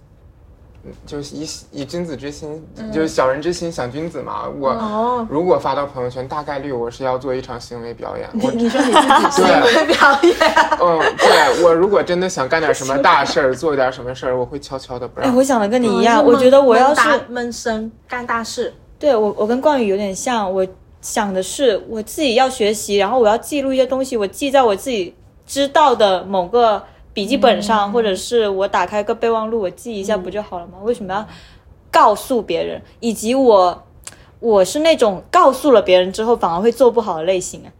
[1.06, 2.62] 就是以以君子之心，
[2.92, 4.48] 就是小人之心想君子嘛。
[4.58, 8.28] 我、哦如果发到朋友圈，大概率我是要做一场行为表演。
[8.42, 10.34] 我你说你自己 是对会表演，
[10.80, 20.50] 嗯，对我如果真的想干点什么大事儿，做点什么事儿，我会悄悄的不让哎，我想的跟你一样，哦我觉得我要是闷声干大事，对我，我跟冠宇有点像。
[20.52, 20.66] 我
[21.02, 25.14] 想的是，我自己要学习，然后我要记录一些东西，我记在我自己
[25.46, 26.82] 知道的某个
[27.20, 30.78] 笔记本上，或者是我打开个备忘录，我记一下不就好了吗？
[30.82, 31.28] 为什么要
[31.90, 32.80] 告诉别人？
[32.98, 33.82] 以及我，
[34.40, 37.70] 我是那种告诉了别人之后反而会做不好的类型啊。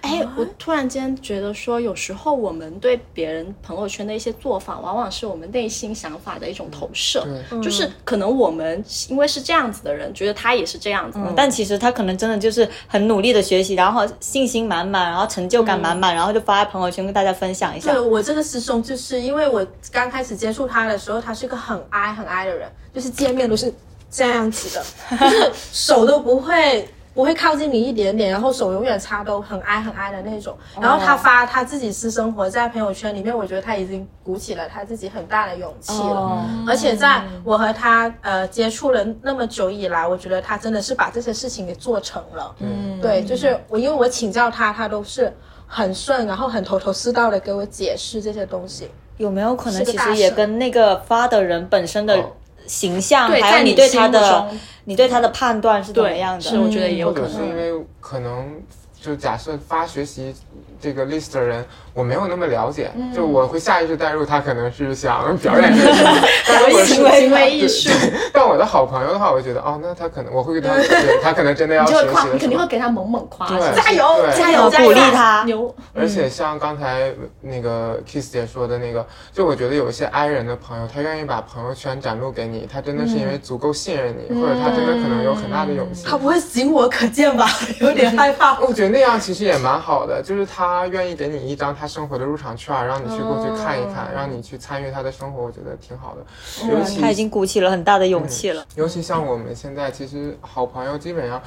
[0.00, 7.26] 哎，我突然间觉得说，有时候我们对别人朋友圈的一些做法，往往是我们内心想法的一种投射。
[7.50, 11.32] 嗯就是可能我们因为是这样子的人，觉得他也是这样子的。
[11.36, 18.00] 但其实他可能真的就是很努力的学习，然后信心满满，然后成就感满满，然后就发在朋友圈跟大家分享一下对。
[18.00, 23.72] 我这个师兄，就是因为我刚开始接触他的时候，他是个很 I 很 I 的人，就是见面都是
[24.10, 24.84] 这样子的，
[25.18, 30.56] 就是手都不会不会靠近你一点点，然后手永远插都很挨很挨的那种。
[30.80, 36.14] 然后他发他自己私生活在朋友圈里面，我觉得他已经鼓起了他自己很大的勇气了。
[36.14, 42.54] 哦而且在我和他呃接触了那么久以来，我觉得他真的是把这些事情给做成了。
[42.60, 45.32] 嗯，对，就是我，因为我请教他，他都是
[45.66, 48.88] 很顺，然后很头头是道的给我解释这些东西。
[49.16, 52.24] 有没有可能其实也跟那个发的人本身的哦
[52.70, 54.48] 形象，还有你对他的
[54.84, 56.40] 你对他的判断是怎么样的？
[56.40, 58.62] 是我觉得也有可能是因为可能
[59.00, 60.34] 就假设发学习
[60.80, 61.62] 这个 list 的人，
[61.92, 66.06] 我没有那么了解，就我会下意识带入他可能是想表演这个事情，
[66.48, 67.90] 但如果是行为行为艺术，
[68.32, 72.70] 但我的好朋友的话，我会觉得哦，那他可能我会给他， 对他可能真的要学习的你肯定会。
[72.70, 74.86] 给他猛猛夸，对加油，加油，加油！
[74.86, 75.42] 鼓励他。
[75.44, 75.74] 牛。
[75.92, 86.04] 而且像刚才那个 Kiss 姐说的那个，就我觉得有一些 i 人的朋友，他愿意把朋友圈展露给你，他真的是因为足够信任你，或者他真的可能有很大的勇气。
[86.06, 87.44] 他不会仅我可见吧？
[87.80, 88.60] 有点害怕。
[88.60, 96.24] 我觉得那样其实也蛮好的，就是他愿意给你一张他生活的入场券，让你去过去看一看，让你去参与他的生活，我觉得挺好的。
[96.68, 98.64] 尤其他已经鼓起了很大的勇气了。
[98.74, 101.44] 尤其像我们现在，其实好朋友基本上是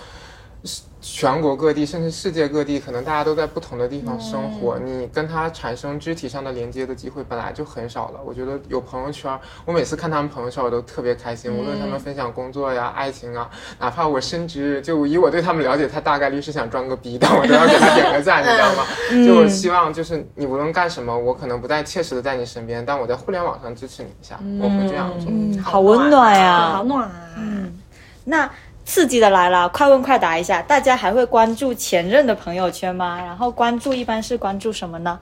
[1.05, 8.19] 全国各地，甚至世界各地，可能大家都在不同的地方生活，你跟他产生肢体上的连接的机会本来就很少了。
[8.25, 13.49] 我觉得有朋友圈，我每次看他们朋友圈，我都特别开心，无论他们分享工作呀、爱情啊，
[13.79, 18.85] 哪怕我深知，就以我对他们了解，他大概率是想装个逼，但我都要给他点个赞，你知道吗？
[19.27, 25.29] 就我希望，就是你无论干什么，我可能不再切实的在你身边，但我在互联网上支持你一下，我会这样做。
[25.29, 27.11] 嗯，好温暖呀、好暖啊！
[28.25, 28.49] 那
[28.85, 33.17] 刺激的来了，快问快答一下，大家还会关注前任的朋友圈吗？
[33.23, 35.19] 然后关注一般是关注什么呢？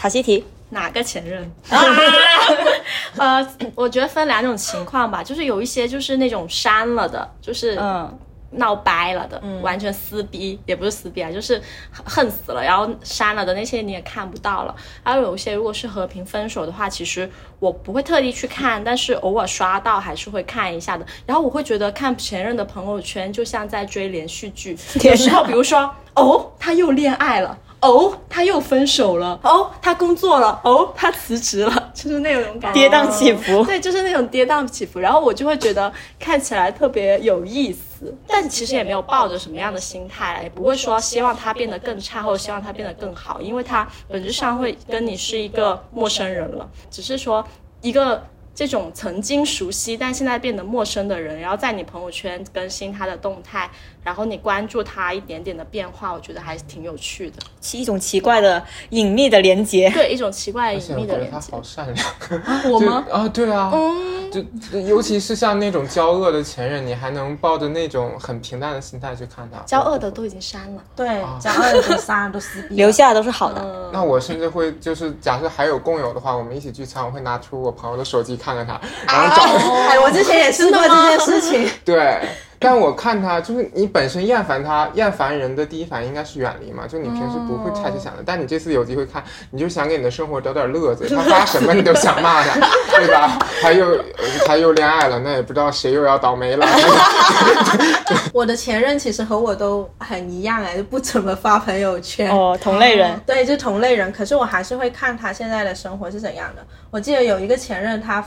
[0.00, 1.50] 考习题，哪个前任？
[3.16, 8.18] 呃，我觉得分两种情况吧，就是有一些就是那种删了的，就是嗯，
[8.50, 11.60] 闹掰了的，完全撕逼，也不是撕逼啊，就是
[12.04, 14.74] 恨死了，然后删了的那些你也看不到了。
[15.04, 21.06] 然后有一些如果是和平分手的话，其实我不会特地去看，但是偶尔刷到还是会看一下的。
[21.26, 27.58] 然后我会觉得看前任的朋友圈就像在追连续剧，有时候比如说哦他又恋爱了。
[27.80, 33.64] 哦，他又分手了，哦，他工作了，哦，他辞职了， 就是那种感觉，跌宕起伏。
[33.64, 34.98] 对，就是那种跌宕起伏。
[34.98, 47.46] 然后我就会觉得看起来特别有意思，但其实也没有抱着什么样的心态，也不会说希望他变得更差，或者希望他变得更好，因为他本质上会跟你是一个陌生人了，只是说
[47.80, 48.24] 一个。
[48.54, 53.70] 这种曾经熟悉但现在变得陌生的人，然后在你朋友圈更新他的动态，
[54.02, 57.36] 然后你关注他一点点的变化，我觉得还是挺有趣的。
[57.72, 59.90] 一种奇怪的隐秘的连接。
[59.90, 61.52] 对，一种奇怪而隐秘且 我觉得他的连接。
[61.52, 62.72] 好善良。
[62.72, 63.04] 我吗？
[63.10, 69.58] 啊，对啊，嗯，就就尤其是像那种交恶的前任，你还能抱着那种很平淡的心态去看他。
[69.66, 70.82] 交恶的都已经删了。
[70.96, 71.06] 对，
[71.38, 73.90] 交恶的都删了都撕逼，留下的都是好的。
[73.92, 79.42] 那我甚至会就是，假设还有共有的话，我们一起聚餐，我会拿出我朋友的手机看看他，然后找。
[79.90, 81.68] 哎，我之前也试过这件事情。
[81.84, 82.20] 对，
[82.58, 92.60] 但我看他就是你本身厌烦他，厌烦人的第一反应应该是远离嘛，就你平时不会太去想的，但你这次有机会看，你就想给你的生活找点乐子，他发什么你都想骂他，
[92.98, 93.38] 对吧？
[93.62, 94.04] 他又
[94.46, 96.66] 他又恋爱了，那也不知道谁又要倒霉了。
[98.32, 102.30] 我的前任其实和我都很一样哎，就不怎么发朋友圈。
[102.30, 103.20] 哦，同类人。
[103.26, 106.64] 对，就同类人，可是我还是会看他现在的生活是怎样的。
[106.90, 108.24] 我记得有一个前任，他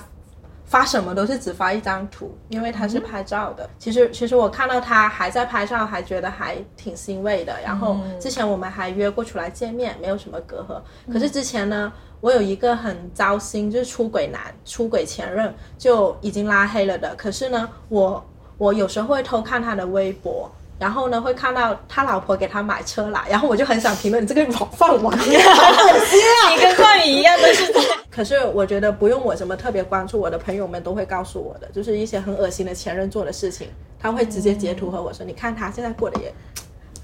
[0.72, 3.70] 发什么都是只发一张图，因为他是拍照的。
[3.78, 7.54] 其实，其实我看到他还在拍照，还觉得还挺欣慰的。
[7.62, 10.82] 然后之前我们还约过出来见面，没有什么隔阂。
[11.12, 11.92] 可是之前呢，
[12.22, 17.14] 我有一个很糟心，就是出轨男、出轨前任就已经拉黑了的。
[17.16, 18.26] 可是呢，我
[18.58, 20.50] 我有时候会偷看他的微博。
[20.82, 26.50] 然后呢，会看到他老婆给他买车啦，然后我就很想评论你这个软饭碗， 好恶心啊！
[26.50, 27.80] 你跟冠宇一样，的是在
[28.10, 33.68] 可是我觉得不用我什么特别关注，我的朋友们都会告诉我的，就是一些很恶心的前任做的事情，
[34.00, 36.34] 他会直接截图和我说：“你看他现在过得也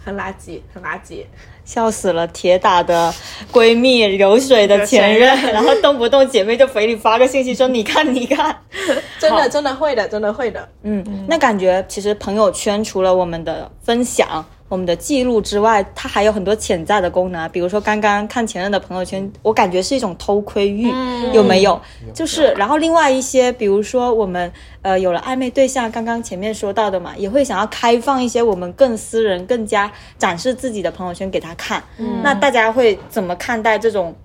[0.08, 1.26] 很垃圾，很垃圾。
[1.66, 3.14] 笑死了，铁打的
[3.51, 8.55] 闺蜜流水的前任，然后动不动姐妹就给你发个信息说你看你看，”
[9.20, 10.66] 真的，真的会的，真的会的。
[10.84, 17.47] 嗯，那感觉其实朋友圈除了我们的分享、我们的记录之外，它还有很多潜在的功能啊。
[17.47, 20.91] 比如说刚刚看前任的朋友圈，我感觉是一种偷窥欲，
[21.34, 21.80] 有没有？
[22.13, 24.51] 就是，然后另外一些，比如说我们
[24.82, 31.84] 呃有了暧昧对象，刚刚前面说到的嘛，也会想要开放一些我们更私人、更加展示自己的朋友圈给他看。
[32.22, 34.15] 那大家会怎么看待这种？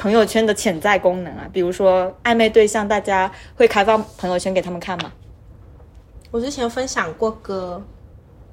[0.00, 5.10] 朋友圈的潜在功能啊，比如说暧昧对象，大家会开放朋友圈给他们看吗？
[6.30, 7.82] 我之前分享过歌，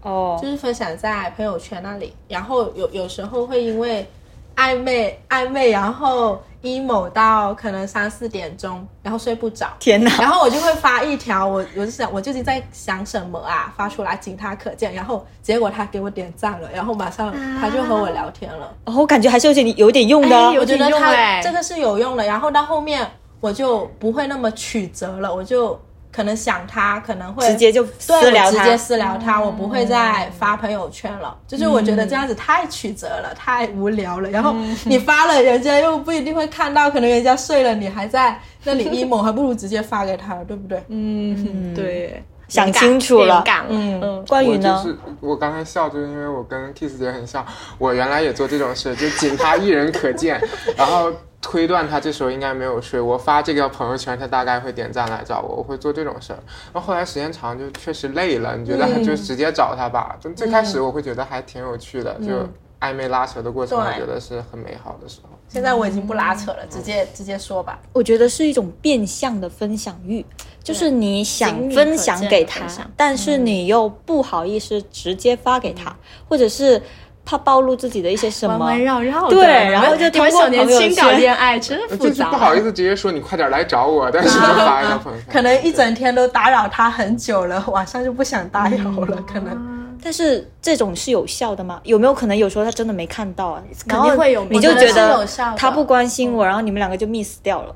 [0.05, 4.07] 哦，就是分享在朋友圈那里，然后有有时候会因为
[4.55, 9.67] 暧昧暧昧，然后 emo 到可能三四点钟，然后睡不着。
[9.79, 10.15] 天哪！
[10.19, 13.73] 然后我就会发一条，我我就想我究竟在想什么啊？
[13.75, 14.93] 发出来仅他可见。
[14.93, 18.71] 然后结果他给我点赞了，然后马上他就和我聊天了。
[18.85, 20.51] 哦，我感觉还是有点有点用的哦。
[20.51, 22.23] 哎有点用我觉得他哎这个是有用的。
[22.23, 23.05] 然后到后面
[23.41, 25.79] 我就不会那么曲折了，我就
[26.15, 31.37] 可能想他，可能会直接就私聊他直接私聊他，我不会再发朋友圈了。
[31.45, 34.29] 就是我觉得这样子太曲折了，太无聊了。
[34.29, 34.55] 然后
[34.85, 40.81] 你发了，人家又不一定会看到，可能人家睡了，你还在那里 emo，还不如直接发给他，对不对？
[40.87, 43.41] 嗯，对，想清楚了。
[43.41, 43.99] 感嗯。
[44.01, 44.81] 嗯，关于呢？
[44.81, 44.89] 就？
[44.89, 47.45] 是我刚才笑，就是因为我跟 Kiss 姐很像，
[47.77, 50.41] 我原来也做这种事，就仅他一人可见，
[50.77, 51.11] 然后
[51.45, 56.39] 推断他这时候应该没有睡，我发这个朋友圈，他大概会点赞来找我，我会做这种事儿。
[56.73, 60.17] 然后后来时间长就确实累了，你觉得就直接找他吧。
[60.19, 65.29] 就最开始我会觉得还挺有趣的，就暧昧拉扯的过程，我觉得是很美好的时候。
[65.47, 67.79] 现在我已经不拉扯了，直接直接说吧。
[67.93, 70.25] 我觉得是一种变相的分享欲，
[70.63, 72.67] 就是你想分享给他
[72.97, 75.95] 但是你又不好意思直接发给他，
[76.27, 76.81] 或者是
[77.25, 78.83] 怕暴露自己的一些什么弯弯。
[78.83, 79.27] 绕绕。
[79.27, 81.79] 对然后就通过小年轻朋友圈搞恋爱真。
[81.89, 85.27] 不好意思直接说你快点来找我，但是就发一条朋友圈。
[85.33, 89.73] 可能一整天都打扰他很久了，晚上就不想打扰了，可能。
[90.03, 91.79] 但是这种是有效的吗？
[91.83, 93.63] 有没有可能有时候他真的没看到啊？
[93.87, 97.75] 肯定会有你就觉得他不关心我，然后你们两个就 miss 掉了。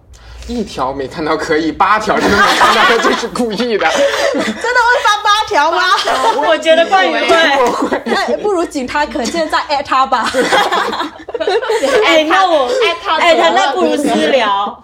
[0.49, 3.87] 一条没看到可以，八条真的没看到，他就是故意的。
[4.33, 5.83] 真的会发八条吗？
[6.47, 10.29] 我觉得冠宇会，那不如仅他可见再艾他吧。
[12.05, 14.83] 哎，那我艾他艾，他那不如私聊。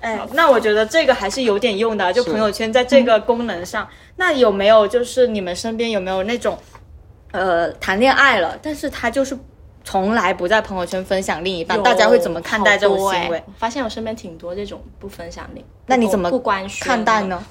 [0.00, 3.86] 哎，那我觉得这个还是有点用的，就是朋友圈在这个功能上。
[4.16, 6.58] 那有没有就是你们身边有没有那种，
[7.32, 9.36] 呃，谈恋爱了，但是他就是
[9.84, 13.42] 从来不在朋友圈分享另一半，大家会怎么看待这种行为？
[13.46, 17.42] 我发现我身边挺多这种不分享的，那你怎么不官宣看待呢？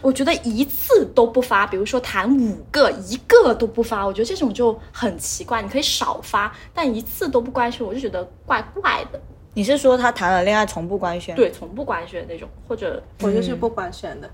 [0.00, 5.62] 我觉得一次都不发，比如说谈五个，一个都不发，我觉得这种就很奇怪。
[5.62, 9.18] 你可以少发，但一次都不官宣，我就觉得怪怪的。
[9.54, 14.26] 你是说他谈了恋爱从不官宣？，对，从不官宣那种，或者我就是不官宣的。
[14.26, 14.32] 嗯，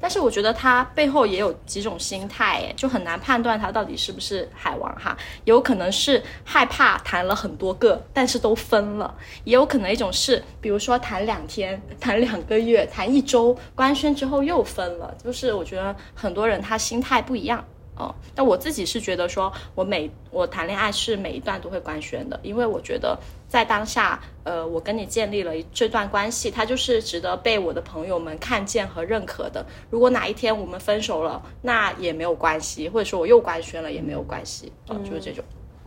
[0.00, 5.16] 但是我觉得他背后也有几种心态，哎，就很难判断他到底是不是海王哈。
[5.44, 9.14] 有可能是害怕谈了很多个，但是都分了；
[9.44, 15.14] 也有可能一种是，比如说谈两天、谈两个月、谈一周，官宣之后又分了。
[15.22, 17.64] 就是我觉得很多人他心态不一样。
[18.02, 29.64] 哦，但我自己是觉得说，我每我谈恋爱是每一段都会官宣的，因为我觉得在当下，呃，我跟你建立了这段关系，它就是值得被我的朋友们看见和认可的。
[29.90, 35.44] 如果哪一天我们分手了，那也没有关系，或者说我又官宣了也没有关系，啊、就是这种。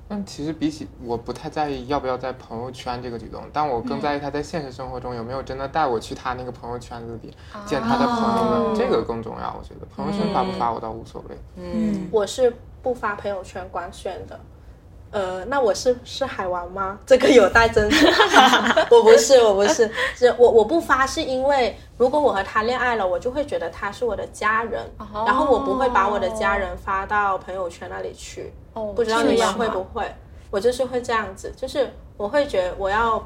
[0.07, 7.33] 但其实比起我不太在意要不要在朋友圈这个举动，但我更在意他在现实生活中有没有真的带我去他那个朋友圈子里
[7.65, 9.55] 见他的朋友们，这个更重要。
[9.59, 11.37] 我觉得朋友圈发不发我倒无所谓。
[11.55, 14.39] 嗯，我是不发朋友圈官宣的。
[15.11, 16.99] 呃，那我是是海王吗？
[17.05, 18.87] 这个有待斟酌。
[18.91, 24.85] 我不是，我不是，是我我不发是因为如果我和他恋爱了，我就会觉得他是我的家人，
[25.25, 28.51] 然后我不会把我的家人发到朋友圈那里去。
[28.73, 30.13] 哦不知道你们会不会？
[30.51, 33.25] 我就是会这样子，就是我会觉得我要，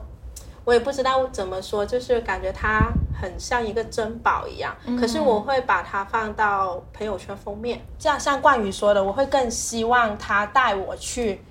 [0.64, 4.76] 我也不知道怎么说，就是感觉他很像一个珍宝一样。
[5.00, 11.42] 可是我会把它放到朋友圈封面，这样像冠宇说的，我会更希望他带我去。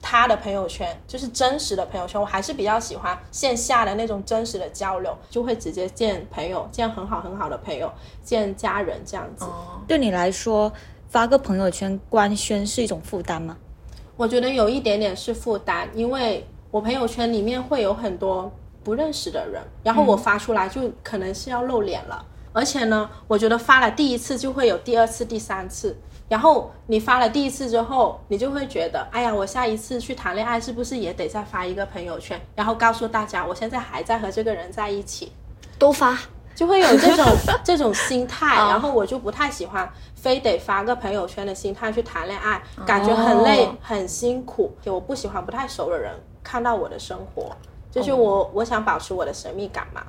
[0.00, 7.92] 他的朋友圈就是真实的朋友圈，我还是比较喜欢线下的那种真实的交流，就会直接见朋友，见很好很好的朋友，
[8.22, 9.44] 见家人这样子。
[9.86, 10.72] 对你来说，
[11.08, 13.56] 发个朋友圈官宣是一种负担吗？
[14.16, 18.50] 我觉得有一点点是负担，因为我朋友圈里面会有很多
[18.82, 25.96] 不认识的人，然后我发出来就可能是要露脸了，而且呢，我觉得发了第一次就会有第二次、第三次，
[26.28, 35.32] 然后你发了第一次之后，你就会觉得，哎呀，我下一次去谈恋爱是不是也得再发一个朋友圈，然后告诉大家我现在还在和这个人在一起，
[35.78, 36.18] 都发。
[36.54, 37.24] 就会有这种
[37.62, 44.74] 这种心态，然后我就不太喜欢非得发个朋友圈的心态去谈恋爱，感觉很累、哦很辛苦。
[44.82, 46.12] 就我不喜欢不太熟的人
[46.42, 47.56] 看到我的生活，
[47.92, 50.02] 就是我、我想保持我的神秘感嘛，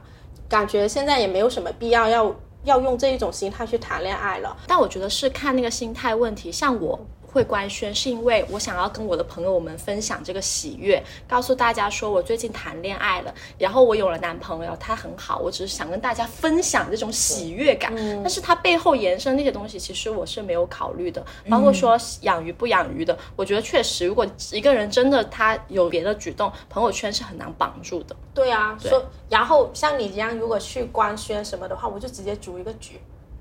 [0.50, 2.36] 感觉现在也没有什么必要要
[2.70, 4.56] 要用这一种心态去谈恋爱了。
[4.68, 6.52] 但我觉得是看那个心态问题。
[6.52, 7.00] 像我
[7.32, 17.94] 会官宣，是因为我想要跟我的朋友们分享这个喜悦，告诉大家说我最近谈恋爱了，然后我有了男朋友，他很好，我只是想跟大家分享这种喜悦感。
[18.22, 23.18] 但是它背后延伸那些东西，其实我是没有考虑的，包括说养鱼不养鱼的。
[23.36, 28.16] 我觉得确实，如果一个人真的他有别的举动，朋友圈是很难绑住的。
[28.34, 33.00] 对啊，说然后像你一样，如果去官宣什么的话，我就直接组一个局，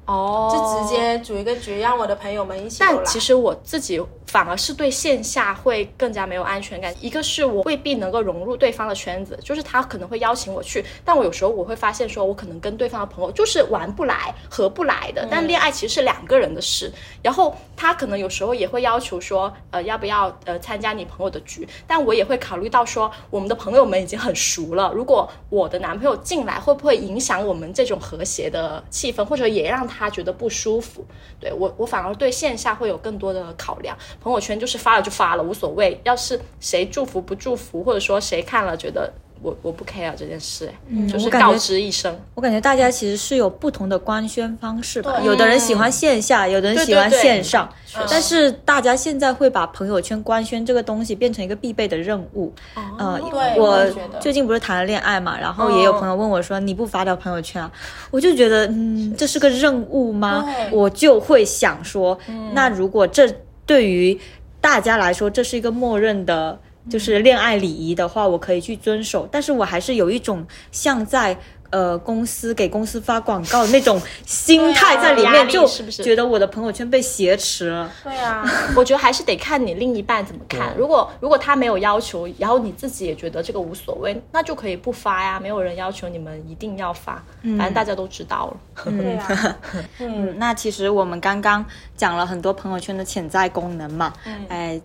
[0.08, 2.78] 哦就直接组一个局，让我的朋友们一起。
[2.80, 6.94] 但其实我自己反而是对线下会更加没有安全感。
[7.00, 15.28] 一个是我未必能够融入对方的圈子，就是他可能会邀请我去，但我有时候我会发现说，我可能跟对方的朋友就是玩不来、合不来的。
[15.30, 16.90] 但恋爱其实是两个人的事，
[17.22, 21.68] 然后他可能有时候也会要求说，呃，要不要呃参加你朋友的局？
[21.86, 31.04] 但我也会考虑到说，我们的朋友们已经很熟了，如果我的男朋友进来，会不会影响我们这种和谐的气氛，或者也让他他觉得不舒服？
[31.40, 33.96] 对我，我反而对线下会有更多的考量。
[34.20, 36.00] 朋友圈就是发了就发了，无所谓。
[36.04, 40.70] 要是谁祝福不祝福，或者说谁看了觉得我我不 care 这件事，
[41.10, 42.18] 就是我感觉告知一声。
[42.34, 47.68] 我感觉大家其实是有不同的官宣方式吧，有的人喜欢线下，有的人喜欢对对线上，
[48.10, 52.52] 但是大家现在会把朋友圈官宣这个东西变成一个必备的任务。
[52.98, 53.20] 呃，
[53.56, 53.86] 我
[54.20, 57.70] 最近不是谈了恋爱嘛，然后也有朋友问我说：“你不发条朋友圈啊？”
[58.10, 60.44] 我就觉得，嗯，这是个任务吗？
[60.72, 62.18] 我就会想说，
[62.52, 63.28] 那如果这
[63.64, 64.18] 对于
[64.60, 66.58] 大家来说，这是一个默认的。
[66.90, 71.36] 就是恋爱礼仪的话，我可以去遵守，但是我还是有一种像在
[71.70, 77.92] 呃公司给公司发广告那种心态在里面，啊就觉得我的朋友圈被挟持了。
[78.02, 78.42] 对啊，
[78.74, 80.74] 我觉得还是得看你另一半怎么看。
[80.78, 85.38] 如果如果他没有要求，然后你自己也觉得这个无所谓，那就可以不发呀。
[85.38, 88.56] 没有人要求你们一定要发，反正大家都知道了。
[89.98, 91.62] 嗯，那其实我们刚刚
[91.94, 94.10] 讲了很多朋友圈的潜在功能嘛，
[94.48, 94.80] 哎，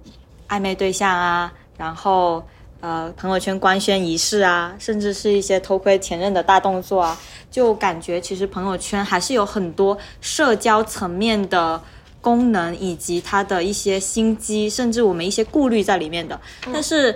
[0.49, 2.43] 暧昧对象啊，然后
[2.82, 7.17] 呃朋友圈官宣仪式啊，甚至是一些偷窥前任的大动作啊，
[7.49, 11.82] 就感觉其实朋友圈还是有很多社交层面的。
[12.24, 16.39] 功能以及它的一些心机，甚至我们一些顾虑在里面的。
[16.71, 17.13] 但是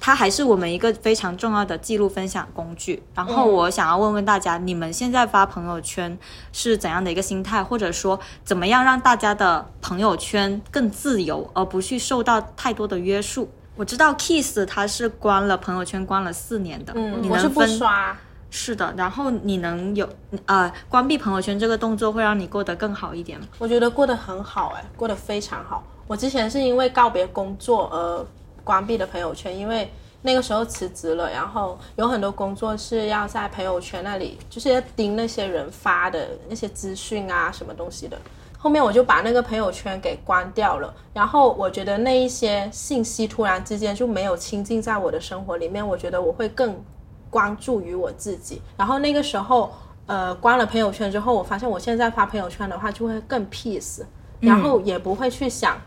[0.00, 3.00] 它还是我们一个非常重要的记录分享工具。
[3.14, 6.18] 然后我想要问问大家，你们现在发朋友圈
[6.52, 13.48] 是怎样的一个心态，或者说怎么样让大家的朋友圈更自由，而不去受到太多的约束？
[13.78, 18.18] 我知道 Kiss 他是关了朋友圈关了四年的，嗯，我是不你能分刷。
[18.50, 20.08] 是的，然后你能有
[20.46, 23.46] 呃关闭朋友圈这个动作，会让你过得更好一点吗？
[23.58, 25.84] 我觉得过得很好、哎，过得非常好。
[26.08, 28.26] 我之前是因为告别工作而
[28.64, 29.88] 关闭的朋友圈，因为
[30.22, 38.18] 那个时候辞职了，然后有很多工作是要在朋友圈那里，就是要盯那些人发的那些资讯啊，什么东西的。
[38.60, 46.76] 后面我就把那个朋友圈给关掉了，然后我觉得那一些信息突然之间就没有亲近在我的生活里面，我觉得我会更
[47.30, 48.60] 关注于我自己。
[48.76, 49.72] 然后那个时候，
[50.06, 54.02] 呃，关了朋友圈之后，我发现我现在发朋友圈的话就会更 peace，
[54.40, 55.80] 然后也不会去想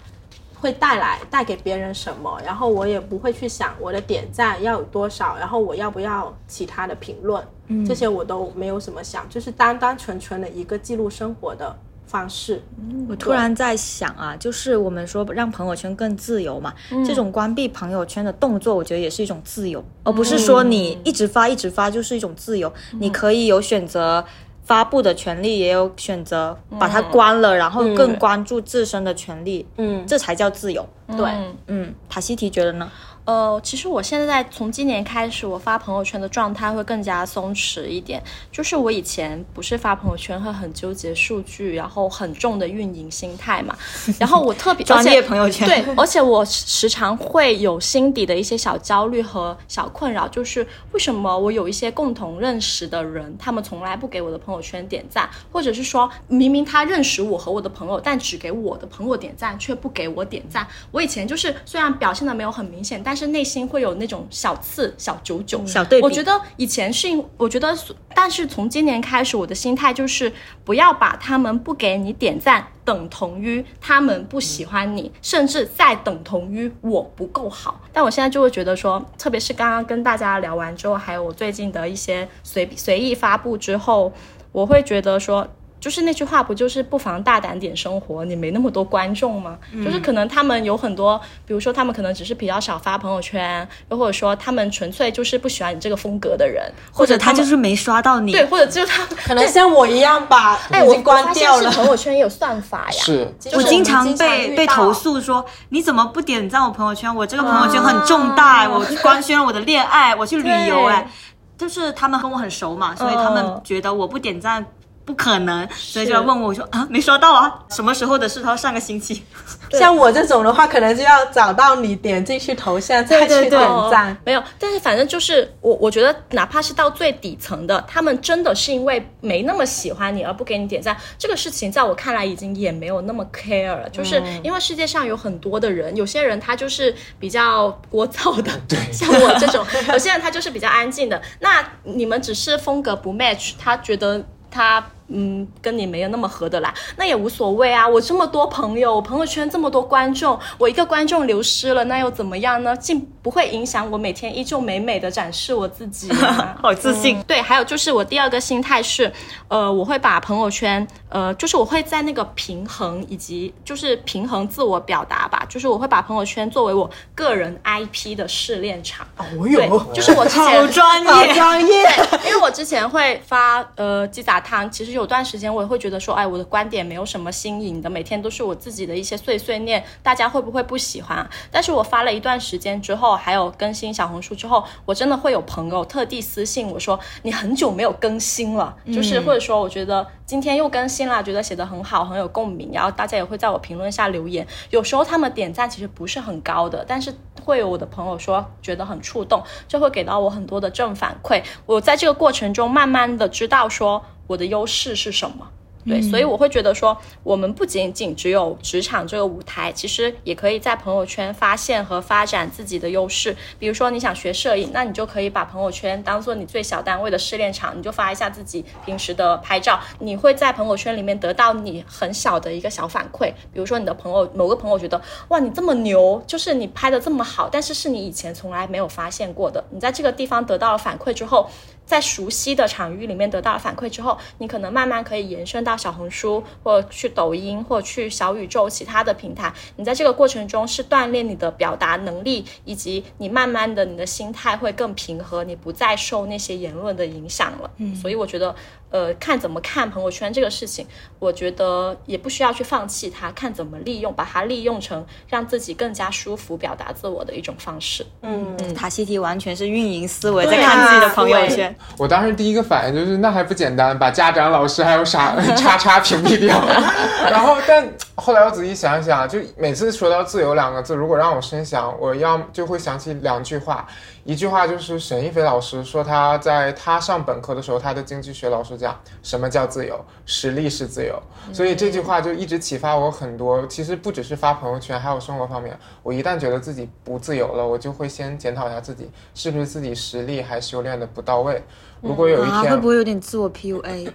[0.61, 7.45] 会带来带给别人什么，然后我也不会去想我的点赞要有多少，然后我要不要其他的评论，
[7.85, 11.75] 这些我都没有什么想，就是单单纯纯的一个记录生活的
[12.11, 12.61] 方式。
[13.07, 16.73] 我突然在想啊，就是我们说让朋友圈更自由嘛，
[17.05, 22.71] 这种关闭朋友圈的动作，我觉得也是一种自由，而不是说你一直发一直发就是一种自由。
[22.99, 24.23] 你可以有选择
[24.63, 30.87] 发布的权利，也有选择把它关了，然后更关注自身的权利，嗯，这才叫自由。
[31.17, 31.29] 对，
[31.67, 32.89] 嗯，塔西提觉得呢？
[33.25, 38.21] 呃，其实我现在从今年开始，我发朋友圈的状态会更加松弛一点。
[38.51, 43.77] 就是我以前不是发朋友圈会很纠结数据，然后很重的运营心态嘛。
[44.19, 60.67] 然后我特别 专业朋友圈对，而且我时常会有心底的一些小焦虑和小困扰，就是为什么我有一些共同认识的人，他们从来不给我的朋友圈点赞，或者是说明明他认识我和我的朋友，但只给我的朋友点赞，却不给我点赞。
[60.91, 67.75] 我以前就是虽然表现的没有很明显，但是内心会有那种小刺、小九九、小对比我觉得以前是因，我觉得，
[68.15, 70.31] 但是从今年开始，我的心态就是
[70.63, 77.81] 不要把他们不给你点赞等同于他们不喜欢你，甚至再等同于我不够好。
[77.93, 84.11] 但我现在就会觉得说，特别是刚刚跟大家聊完之后，还有我最近的一些随随意发布之后，
[84.51, 85.47] 我会觉得说。
[85.81, 88.23] 就是那句话，不就是不妨大胆点生活？
[88.23, 89.57] 你没那么多观众吗？
[89.83, 101.71] 就是可能他们有很多，比如说他们可能只是比较少发朋友圈，又或者说他们纯粹就是不喜欢你这个风格的人，或者他们就是没刷到你，对，或者就是他们可能像我一样吧， 哎，我关掉了。
[101.71, 102.91] 朋友圈也有算法呀。
[102.91, 107.13] 是就是我经常被被投诉说你怎么不点赞我朋友圈？
[107.15, 111.11] 我这个朋友圈很重大，我官宣了我的恋爱，我去旅游， 对哎，
[111.57, 114.63] 就是他们跟我很熟嘛，所以他们嗯觉得我不点赞
[115.11, 118.41] 不可能，所以就要问我，我说啊没刷到啊，什么时候的事？
[118.41, 119.21] 他说上个星期。
[119.71, 124.15] 像我这种的话，可能就要找到你点进去头像再去点赞。
[124.25, 133.89] 没有，但是反正就是我，我觉得哪怕是到最底层的，他们真的是因为没那么喜欢你而不给你点赞，这个事情在我看来已经也没有那么 care 了。
[133.89, 138.51] 就是因为世界上有很多的人，有些人他就是比较聒噪的，
[138.91, 141.21] 像我这种；有些人他就是比较安静的。
[141.39, 144.85] 那你们只是风格不 match，他觉得他。
[145.13, 147.87] 嗯，跟你没有那么合得来，那也无所谓啊。
[147.87, 152.75] 我这么多朋友，我朋友圈这么多观众，我一个观众流失了，那又怎么样呢？
[152.77, 156.57] 进不会影响我每天依旧美美的展示我自己、啊。
[156.61, 157.21] 好自信。
[157.23, 159.11] 对，还有就是我第二个心态是，
[159.47, 169.05] 呃，我会把朋友圈，呃，就是我会在那个平衡以及就是平衡自我表达吧，就是我会把朋友圈作为我个人 IP 的试炼场。
[169.17, 171.83] 哦对，哟，就是我之前 好专好业， 专业。
[172.25, 181.29] 因为我之前会发呃鸡杂汤，其实有段时间我也会觉得说，哎，我的观点没有什么新颖的，每天都是我自己的一些碎碎念，大家会不会不喜欢啊？
[181.51, 201.43] 但是我发了一段时间之后，还有更新小红书之后，我真的会有朋友特地私信我说，你很久没有更新了，就是或者说我觉得今天又更新了，觉得写的很好，很有共鸣，然后大家也会在我评论下留言，有时候他们点赞其实不是很高的，但是会有我的朋友说觉得很触动，就会给到我很多的正反馈。
[201.65, 205.49] 我在这个过程中慢慢的知道说我的优势是什么。
[205.85, 213.35] 对，所以我会觉得说，我们不仅仅只有职场这个舞台，其实也可以在朋友圈发现和发展自己的优势。
[213.57, 223.31] 比如说你想学摄影，那你就可以把朋友圈当做你最小单位的试炼场，你就发一下自己平时的拍照，你会在朋友圈里面得到你很小的一个小反馈。
[223.51, 229.63] 比如说你的朋友某个朋友觉得哇你这么牛，就是你拍的这么好，但是是你以前从来没有发现过的。
[229.71, 231.49] 你在这个地方得到了反馈之后，
[231.91, 235.71] 在熟悉的场域里面得到了反馈之后，你可能慢慢可以延伸到。
[235.71, 247.71] 到小红书，或者去抖音，或者去小宇宙其他的平台，你在这个过程中是锻炼你的表达能力，以及你慢慢的你的心态会更平和，你不再受那些言论的影响了。
[247.77, 248.53] 嗯，所以我觉得，
[248.91, 250.85] 呃，看怎么看朋友圈这个事情，
[251.17, 258.05] 我觉得也不需要去放弃它，看怎么利用，把它利用成让自己更加舒服表达自我的一种方式。
[258.21, 261.73] 嗯，塔西提完全是运营思维，在看自己的朋友圈。
[261.97, 266.61] 我当时第一个反应就是，那还不简单，把家长、老师还有啥 叉叉屏蔽掉。
[267.31, 273.87] 然后，但后来我仔细想一想，就每次说到自由两个字，如果让我深想，我要就会想起两句话。
[274.23, 281.21] 一句话就是沈一菲老师说他在他上本科的时候，他的经济学老师讲什么叫自由，实力是自由。
[281.51, 283.65] 所以这句话就一直启发我很多。
[283.67, 285.77] 其实不只是发朋友圈，还有生活方面。
[286.03, 291.63] 我一旦觉得自己不自由了，我就会先检讨一下自己是不是自己实力还修炼的不到位。
[292.01, 294.11] 如果有一啊，天，会不会有点自我 PUA？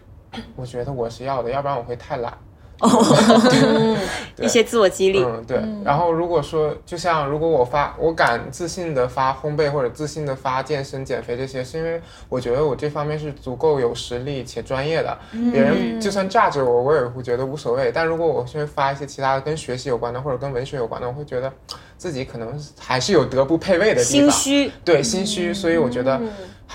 [0.55, 2.33] 我觉得我是要的，要不然我会太懒。
[4.39, 5.23] 一些自我激励。
[5.25, 5.61] 嗯，对。
[5.85, 15.19] 然后如果说，就像如果我发，我敢自信的发烘焙或者自信的发健身、减肥这些，是因为我觉得我这方面是足够有实力且专业的。
[15.53, 17.91] 别人就算炸着我，我也会觉得无所谓。
[17.93, 21.51] 但如果我去发一些其他的跟学习有关的或者跟文学有关的，我会觉得
[21.97, 24.31] 自己可能还是有德不配位的地方。
[24.31, 25.55] 心虚，对，心虚。
[25.55, 26.21] 所以我觉得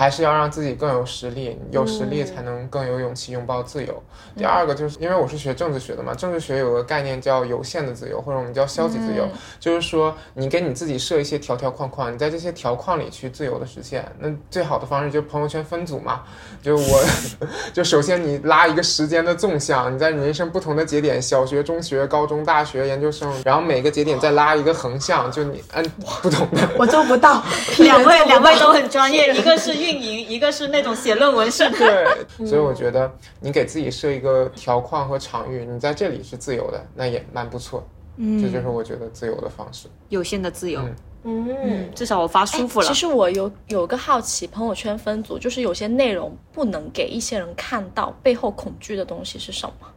[0.02, 4.02] 还是要让自己更有实力，有实力才能更有勇气拥抱自由。
[4.36, 9.28] 第二个就是因为我是学政治学的嘛，政治学有个概念叫有限的自由，或者我们叫消极自由，
[9.60, 14.04] 就是说你给你自己设一些条条框框，你在这些条框里去自由的实现。
[14.18, 16.24] 那最好的方式就是朋友圈分组嘛，
[16.64, 17.04] 就我
[17.72, 25.84] 就首先你拉一个时间的纵向，你在人生不同的节点，小学、中学、高中、大学、研究生，然后每个节点再拉一个横向，就你按
[26.24, 26.68] 不同的。
[26.80, 27.44] 我做不到。
[27.78, 31.78] 两位两位都很专业，一个是运营， 一个是那种写论文式的。
[31.78, 37.84] 对，所以我觉得你给自己设一个条框和场域，你在这里是自由的，那也蛮不错。
[38.18, 39.88] 嗯，这就是我觉得自由的方式。
[40.10, 40.82] 有限的自由，
[41.24, 42.88] 嗯嗯，至少我发舒服了。
[42.88, 49.88] 其实我有有个好奇，朋友圈分组就是有些内容不能给一些人看到，背后恐惧的东西是什么？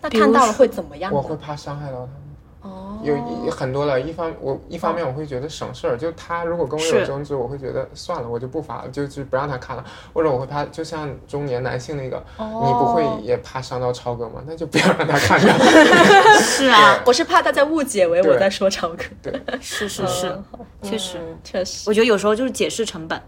[0.00, 1.12] 那看到了会怎么样？
[1.12, 2.12] 我会怕伤害到他
[3.06, 14.42] 有一很多了，一方我一方面我会觉得省事儿，就他如果跟我有争执，我会觉得算了，我就不发了，就就不让他看了，或者我会怕，就像中年男性那个，哦你不会也怕伤到超哥吗？
[14.46, 15.48] 那就不要让他看着。
[16.40, 19.04] 是啊，我是怕大家误解为我在说超哥。
[19.22, 20.38] 对是是是，
[20.82, 23.20] 确实，确实，我觉得有时候就是解释成本。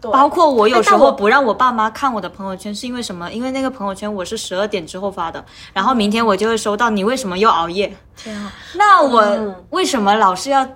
[0.00, 3.30] 对包括我有时候不让我爸妈看我的朋友圈，是因为什么？
[3.32, 7.96] 因为那个朋友圈我是十二点之后发的，然后明天我就会收到你为什么又熬夜？
[8.16, 8.52] 天啊！
[8.74, 10.66] 那我为什么老是要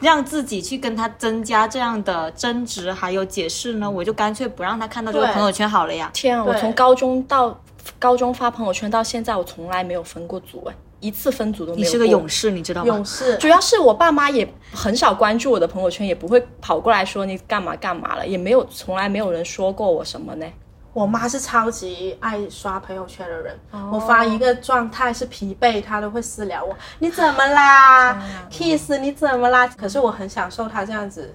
[0.00, 3.90] 让自己去跟他增加这样的争执还有解释呢？
[3.90, 6.10] 我就干脆不让他看到这个朋友圈好了呀。
[6.12, 6.44] 天啊！
[6.44, 7.58] 我从高中到
[7.98, 11.84] 高中发朋友圈到现在，我从来没有分过组，哎，一次分组都没有。
[11.84, 12.28] 你是个勇。
[12.28, 13.04] 士，你知道吗勇？
[13.04, 20.46] 士主要是我爸妈也很少关注我的朋友圈，也不会跑过来说你干嘛干嘛了，也没有从来没有人说过我什么呢。
[20.92, 23.56] 我妈是超级爱刷朋友圈的人，
[23.92, 28.20] 我发一个状态是疲惫，她都会私聊我，你怎么啦
[28.50, 29.68] ？Kiss 你怎么啦？
[29.68, 31.32] 可是我很享受她这样子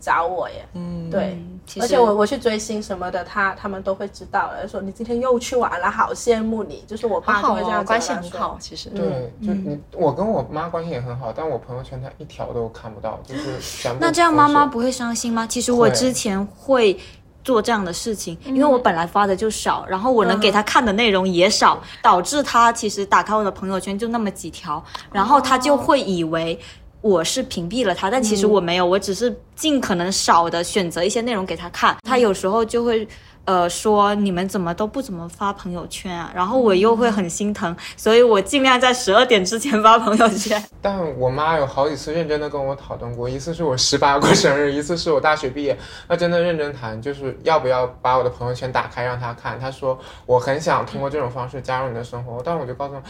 [0.00, 1.38] 找我耶，嗯，对，
[1.80, 8.88] 而且我我去追星什么的，他他们都会知道的，说你今天又去玩了，好羡慕你，就是我爸就好哦，会这样子关系很好，其实。
[8.90, 13.90] 对，就你我跟我妈关系也很好，但我朋友圈她一条都看不到，就是。
[14.00, 15.46] 那这样妈妈不会伤心吗？
[15.46, 16.98] 其实我之前会。
[17.42, 26.60] 做这样的事情，因为我本来发的就少，然后我能给他看的内容也少，导致他其实打开我的朋友圈就那么几条，然后他就会以为
[27.00, 31.96] 我是屏蔽了他，但其实我没有，我只是尽可能少的选择一些内容给他看。
[32.02, 33.06] 他有时候就会。
[33.50, 36.30] 呃，说你们怎么都不怎么发朋友圈啊？
[36.32, 40.62] 然后我又会很心疼，所以我尽量在十二点之前发朋友圈。
[40.80, 45.76] 但我妈有好几次认真的跟我讨论过，一次是我十八过生日，一次是我大学毕业，
[46.06, 49.58] 那真的认真谈，就是要不要把我的朋友圈打开让她看。
[49.58, 53.02] 她说我很想通过这种方式加入你的生活，但我就告诉她，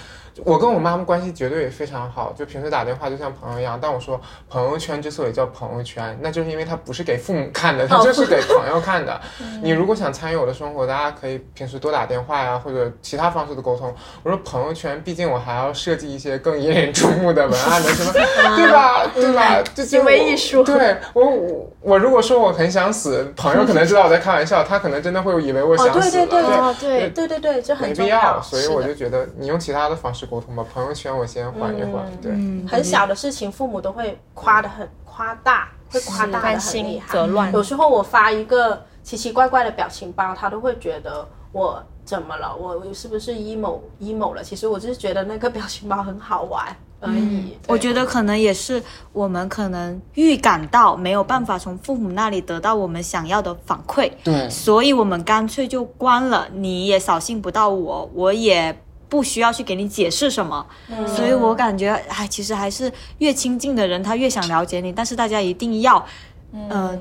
[0.42, 3.78] 我跟我妈妈关系绝对也非常好，就平时打电话就像朋友一样。
[3.78, 4.18] 但我说
[4.48, 9.20] 朋友圈之所以叫朋友圈，那就是因为它不是给父母看的，它就是给朋友看的。
[9.62, 13.94] 你如果想参与我的生活，大家可以平时多打电话呀，或者其他方式的沟通。
[14.22, 18.12] 我说朋友圈，毕竟我还要设计一些更引人注目的文案的什么，
[18.56, 19.06] 对吧？
[19.14, 19.62] 对吧？
[19.74, 26.26] 这行为艺术对我我我如果说我很想死，朋友可能知道我在开玩笑，他可能真的会以为我想死了。
[26.26, 30.64] 对对哦对对对对，这很没重必要，所以我就觉得你用其他的方式沟通吧。
[30.72, 32.32] 朋友圈我先缓一缓，对。
[32.68, 37.18] 很小的事情，父母都会夸的很夸大，会夸大的很厉害。
[37.52, 42.54] 有时候我发一个奇奇怪怪的表情包，他都会觉得我怎么了？
[42.54, 44.42] 我我是不是 emo emo 了？
[44.42, 47.56] 其实我就是觉得那个表情包很好玩而已。
[47.66, 48.82] 我觉得可能也是
[49.12, 60.66] 我们可能预感到没有办法从父母那里得到我们想要的反馈，对所以我们干脆就关了，你也扫兴不到我，我也不需要去给你解释什么。
[61.06, 66.04] 所以我感觉，哎，其实还是越亲近的人，他越想了解你，但是大家一定要，
[66.68, 66.98] 呃，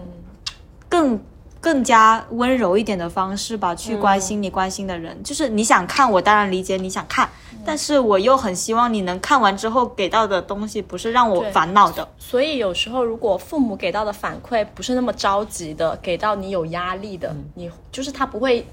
[0.88, 1.20] 更。
[1.62, 5.22] 更加温柔一点的方式吧，去关心你关心的人。
[5.24, 7.30] 就是你想看，我当然理解你想看，
[7.66, 12.07] 但是我又很希望你能看完之后给到的东西不是让我烦恼的。
[12.18, 18.66] 所以有时候，如果父母给到的反馈不是那么着急的，给到你有压力的，你就是他不会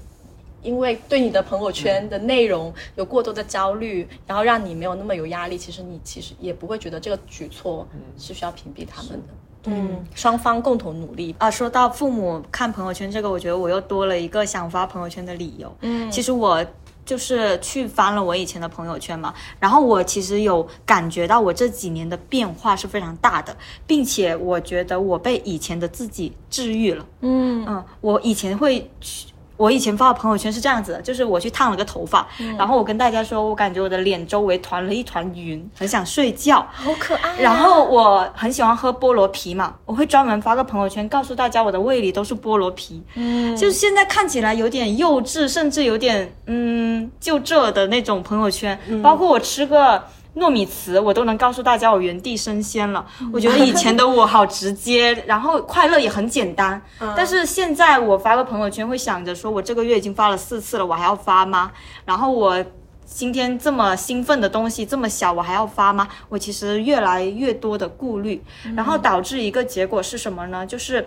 [0.61, 5.57] 因为对你的朋友圈的内容有过多的焦虑，然后让你没有那么有压力。
[5.57, 7.85] 其实你其实也不会觉得这个举措
[8.17, 9.33] 是需要屏蔽他们的。
[9.67, 11.35] 嗯，双方共同努力。
[11.37, 15.71] 啊，说到父母看朋友圈这个，我觉得我又多了一个想发朋友圈的理由。
[15.81, 16.65] 嗯，其实我
[17.05, 23.55] 就是去翻了我以前的朋友圈嘛，然后我其实有感觉到我这几年的变化是非常大的，
[23.85, 27.05] 并且我觉得我被以前的自己治愈了。
[27.21, 29.27] 嗯嗯，我以前会去。
[29.57, 32.25] 我以前发的朋友圈是这样子的，就是我去烫了个头发，
[32.57, 36.65] 然后我跟大家说，我感觉我的脸周围团了一团云，很想睡觉。
[36.71, 37.35] 好可爱、啊。
[37.39, 43.01] 然后我很喜欢喝菠萝啤嘛，我会专门发个朋友圈告诉大家我的胃里都是菠萝啤。
[43.15, 50.03] 嗯，就是现在看起来有点幼稚，甚至有点嗯就这的那种朋友圈，包括我吃个。
[50.37, 53.05] 糯米糍，我都能告诉大家我原地升仙了。
[53.33, 56.81] 我觉得以前的我好直接，然后快乐也很简单。
[57.15, 61.71] 但是现在我发个朋友圈会想着说，我这个月已经发了四次了，我还要发吗？
[62.05, 62.63] 然后我
[63.05, 66.07] 今天这么兴奋的东西这么小，我还要发吗？
[66.29, 68.43] 我其实越来越多的顾虑，
[68.75, 70.65] 然后导致一个结果是什么呢？
[70.65, 71.05] 就是。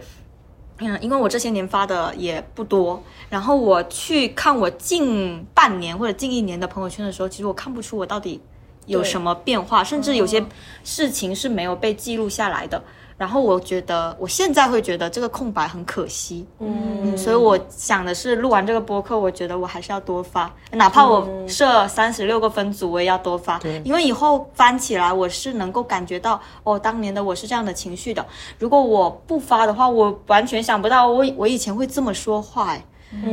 [0.83, 8.41] 嗯，因为我这些年发的也不多，然后我去看我近半年或者近一年的朋友圈的时候，其实我看不出我到底
[8.87, 10.45] 有什么变化，甚至有些
[10.85, 12.83] 事情是没有被记录下来的。
[13.17, 16.47] 然后我觉得，我现在会觉得这个空白很可惜。
[16.59, 23.59] 嗯，所以我想的是，录完这个播客，我觉得我还是要多发，哪怕我设三十六个分组，我也要多发。
[23.59, 28.25] 对因为以后翻起来，我是能够感觉到，哦，当年的我是这样的情绪的。
[28.59, 32.83] 如果我不发的话，我完全想不到我我以前会这么说话哎。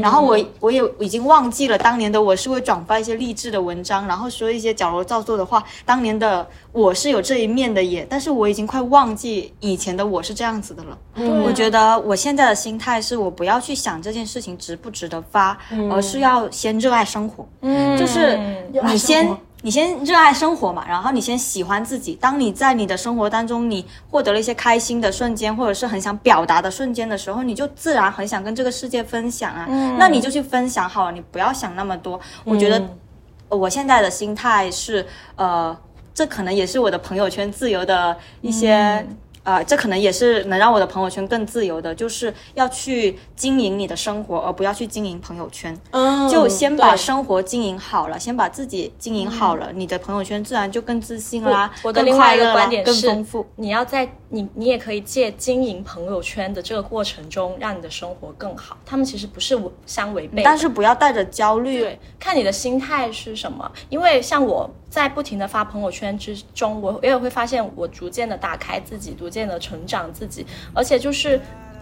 [0.01, 5.63] 然后我我也已经忘记了当年的我是会转发一些励志的文章，然后说一些矫揉造作的话。
[5.85, 10.97] 当年的我是有这一面的也，但是我已经快忘记以前的我是这样子的了。
[11.45, 15.57] 我觉得我现在的心态是我不要去想这件事情值不值得发，
[15.91, 17.47] 而是要先热爱生活。
[17.61, 18.39] 嗯，就是
[18.83, 19.27] 你先。
[19.63, 22.13] 你先热爱生活嘛，然后你先喜欢自己。
[22.15, 29.65] 当你在你的生活当中，你获得了一些开心的瞬间，或者是很想表达的瞬间的时候，你就自然很想跟这个世界分享啊。
[29.97, 32.19] 那你就去分享好了，你不要想那么多。
[32.43, 32.81] 我觉得
[33.49, 35.05] 我现在的心态是，
[35.35, 35.75] 呃，
[36.13, 39.05] 这可能也是我的朋友圈自由的一些。
[39.47, 45.73] 呃，这可能也是能让我的朋友圈更自由的，就是要去经营你的生活，而不要去经营朋友圈。
[45.91, 58.75] 嗯就先把生活经营好了，先把自己经营好了，你的朋友圈自然就更自信啦，我的更另外一个观点是丰富。，你要在你你也可以借经营朋友圈的这个过程中，让你的生活更好。
[58.85, 61.79] 他们其实不是相违背，但是不要带着焦虑。
[61.79, 63.71] 对，看你的心态是什么。
[63.87, 71.39] 因为像我在不停的发朋友圈之中，我也会发现我逐渐的打开自己，逐渐的成长自己，而且就是。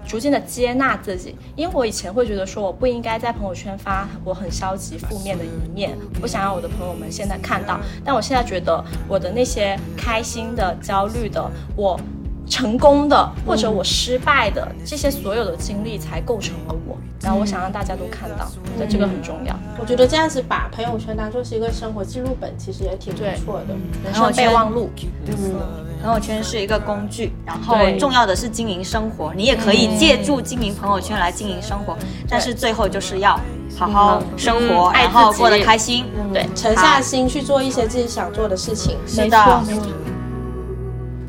[0.08, 7.80] 逐渐的接纳自己，因为我以前会觉得说我不应该在朋友圈发我很消极负面的一面，我不想让我的朋友们现在看到。
[8.04, 12.00] 但我现在觉得我的那些开心的、焦虑的，我
[12.48, 16.98] 成功的或者我失败的这些所有的经历才构成了我。
[17.22, 19.56] 然后我想让大家都看到，我觉得这个很重要。
[19.80, 23.74] 我觉得这样子把朋友圈当做是一个生活记录本，其实也挺不错的。
[24.04, 24.92] 人生备忘录，
[25.28, 29.34] 嗯朋友圈是一个工具，然后重要的是经营生活。
[29.34, 31.98] 你也可以借助经营朋友圈来经营生活，
[32.30, 33.40] 但是最后就是要
[33.76, 36.06] 好好生活，然后过得开心。
[36.32, 38.98] 对，沉下心去做一些自己想做的事情。
[39.08, 39.88] 是的，没错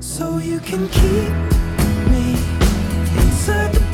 [0.07, 1.33] so you can keep
[2.11, 2.31] me
[3.19, 3.86] inside the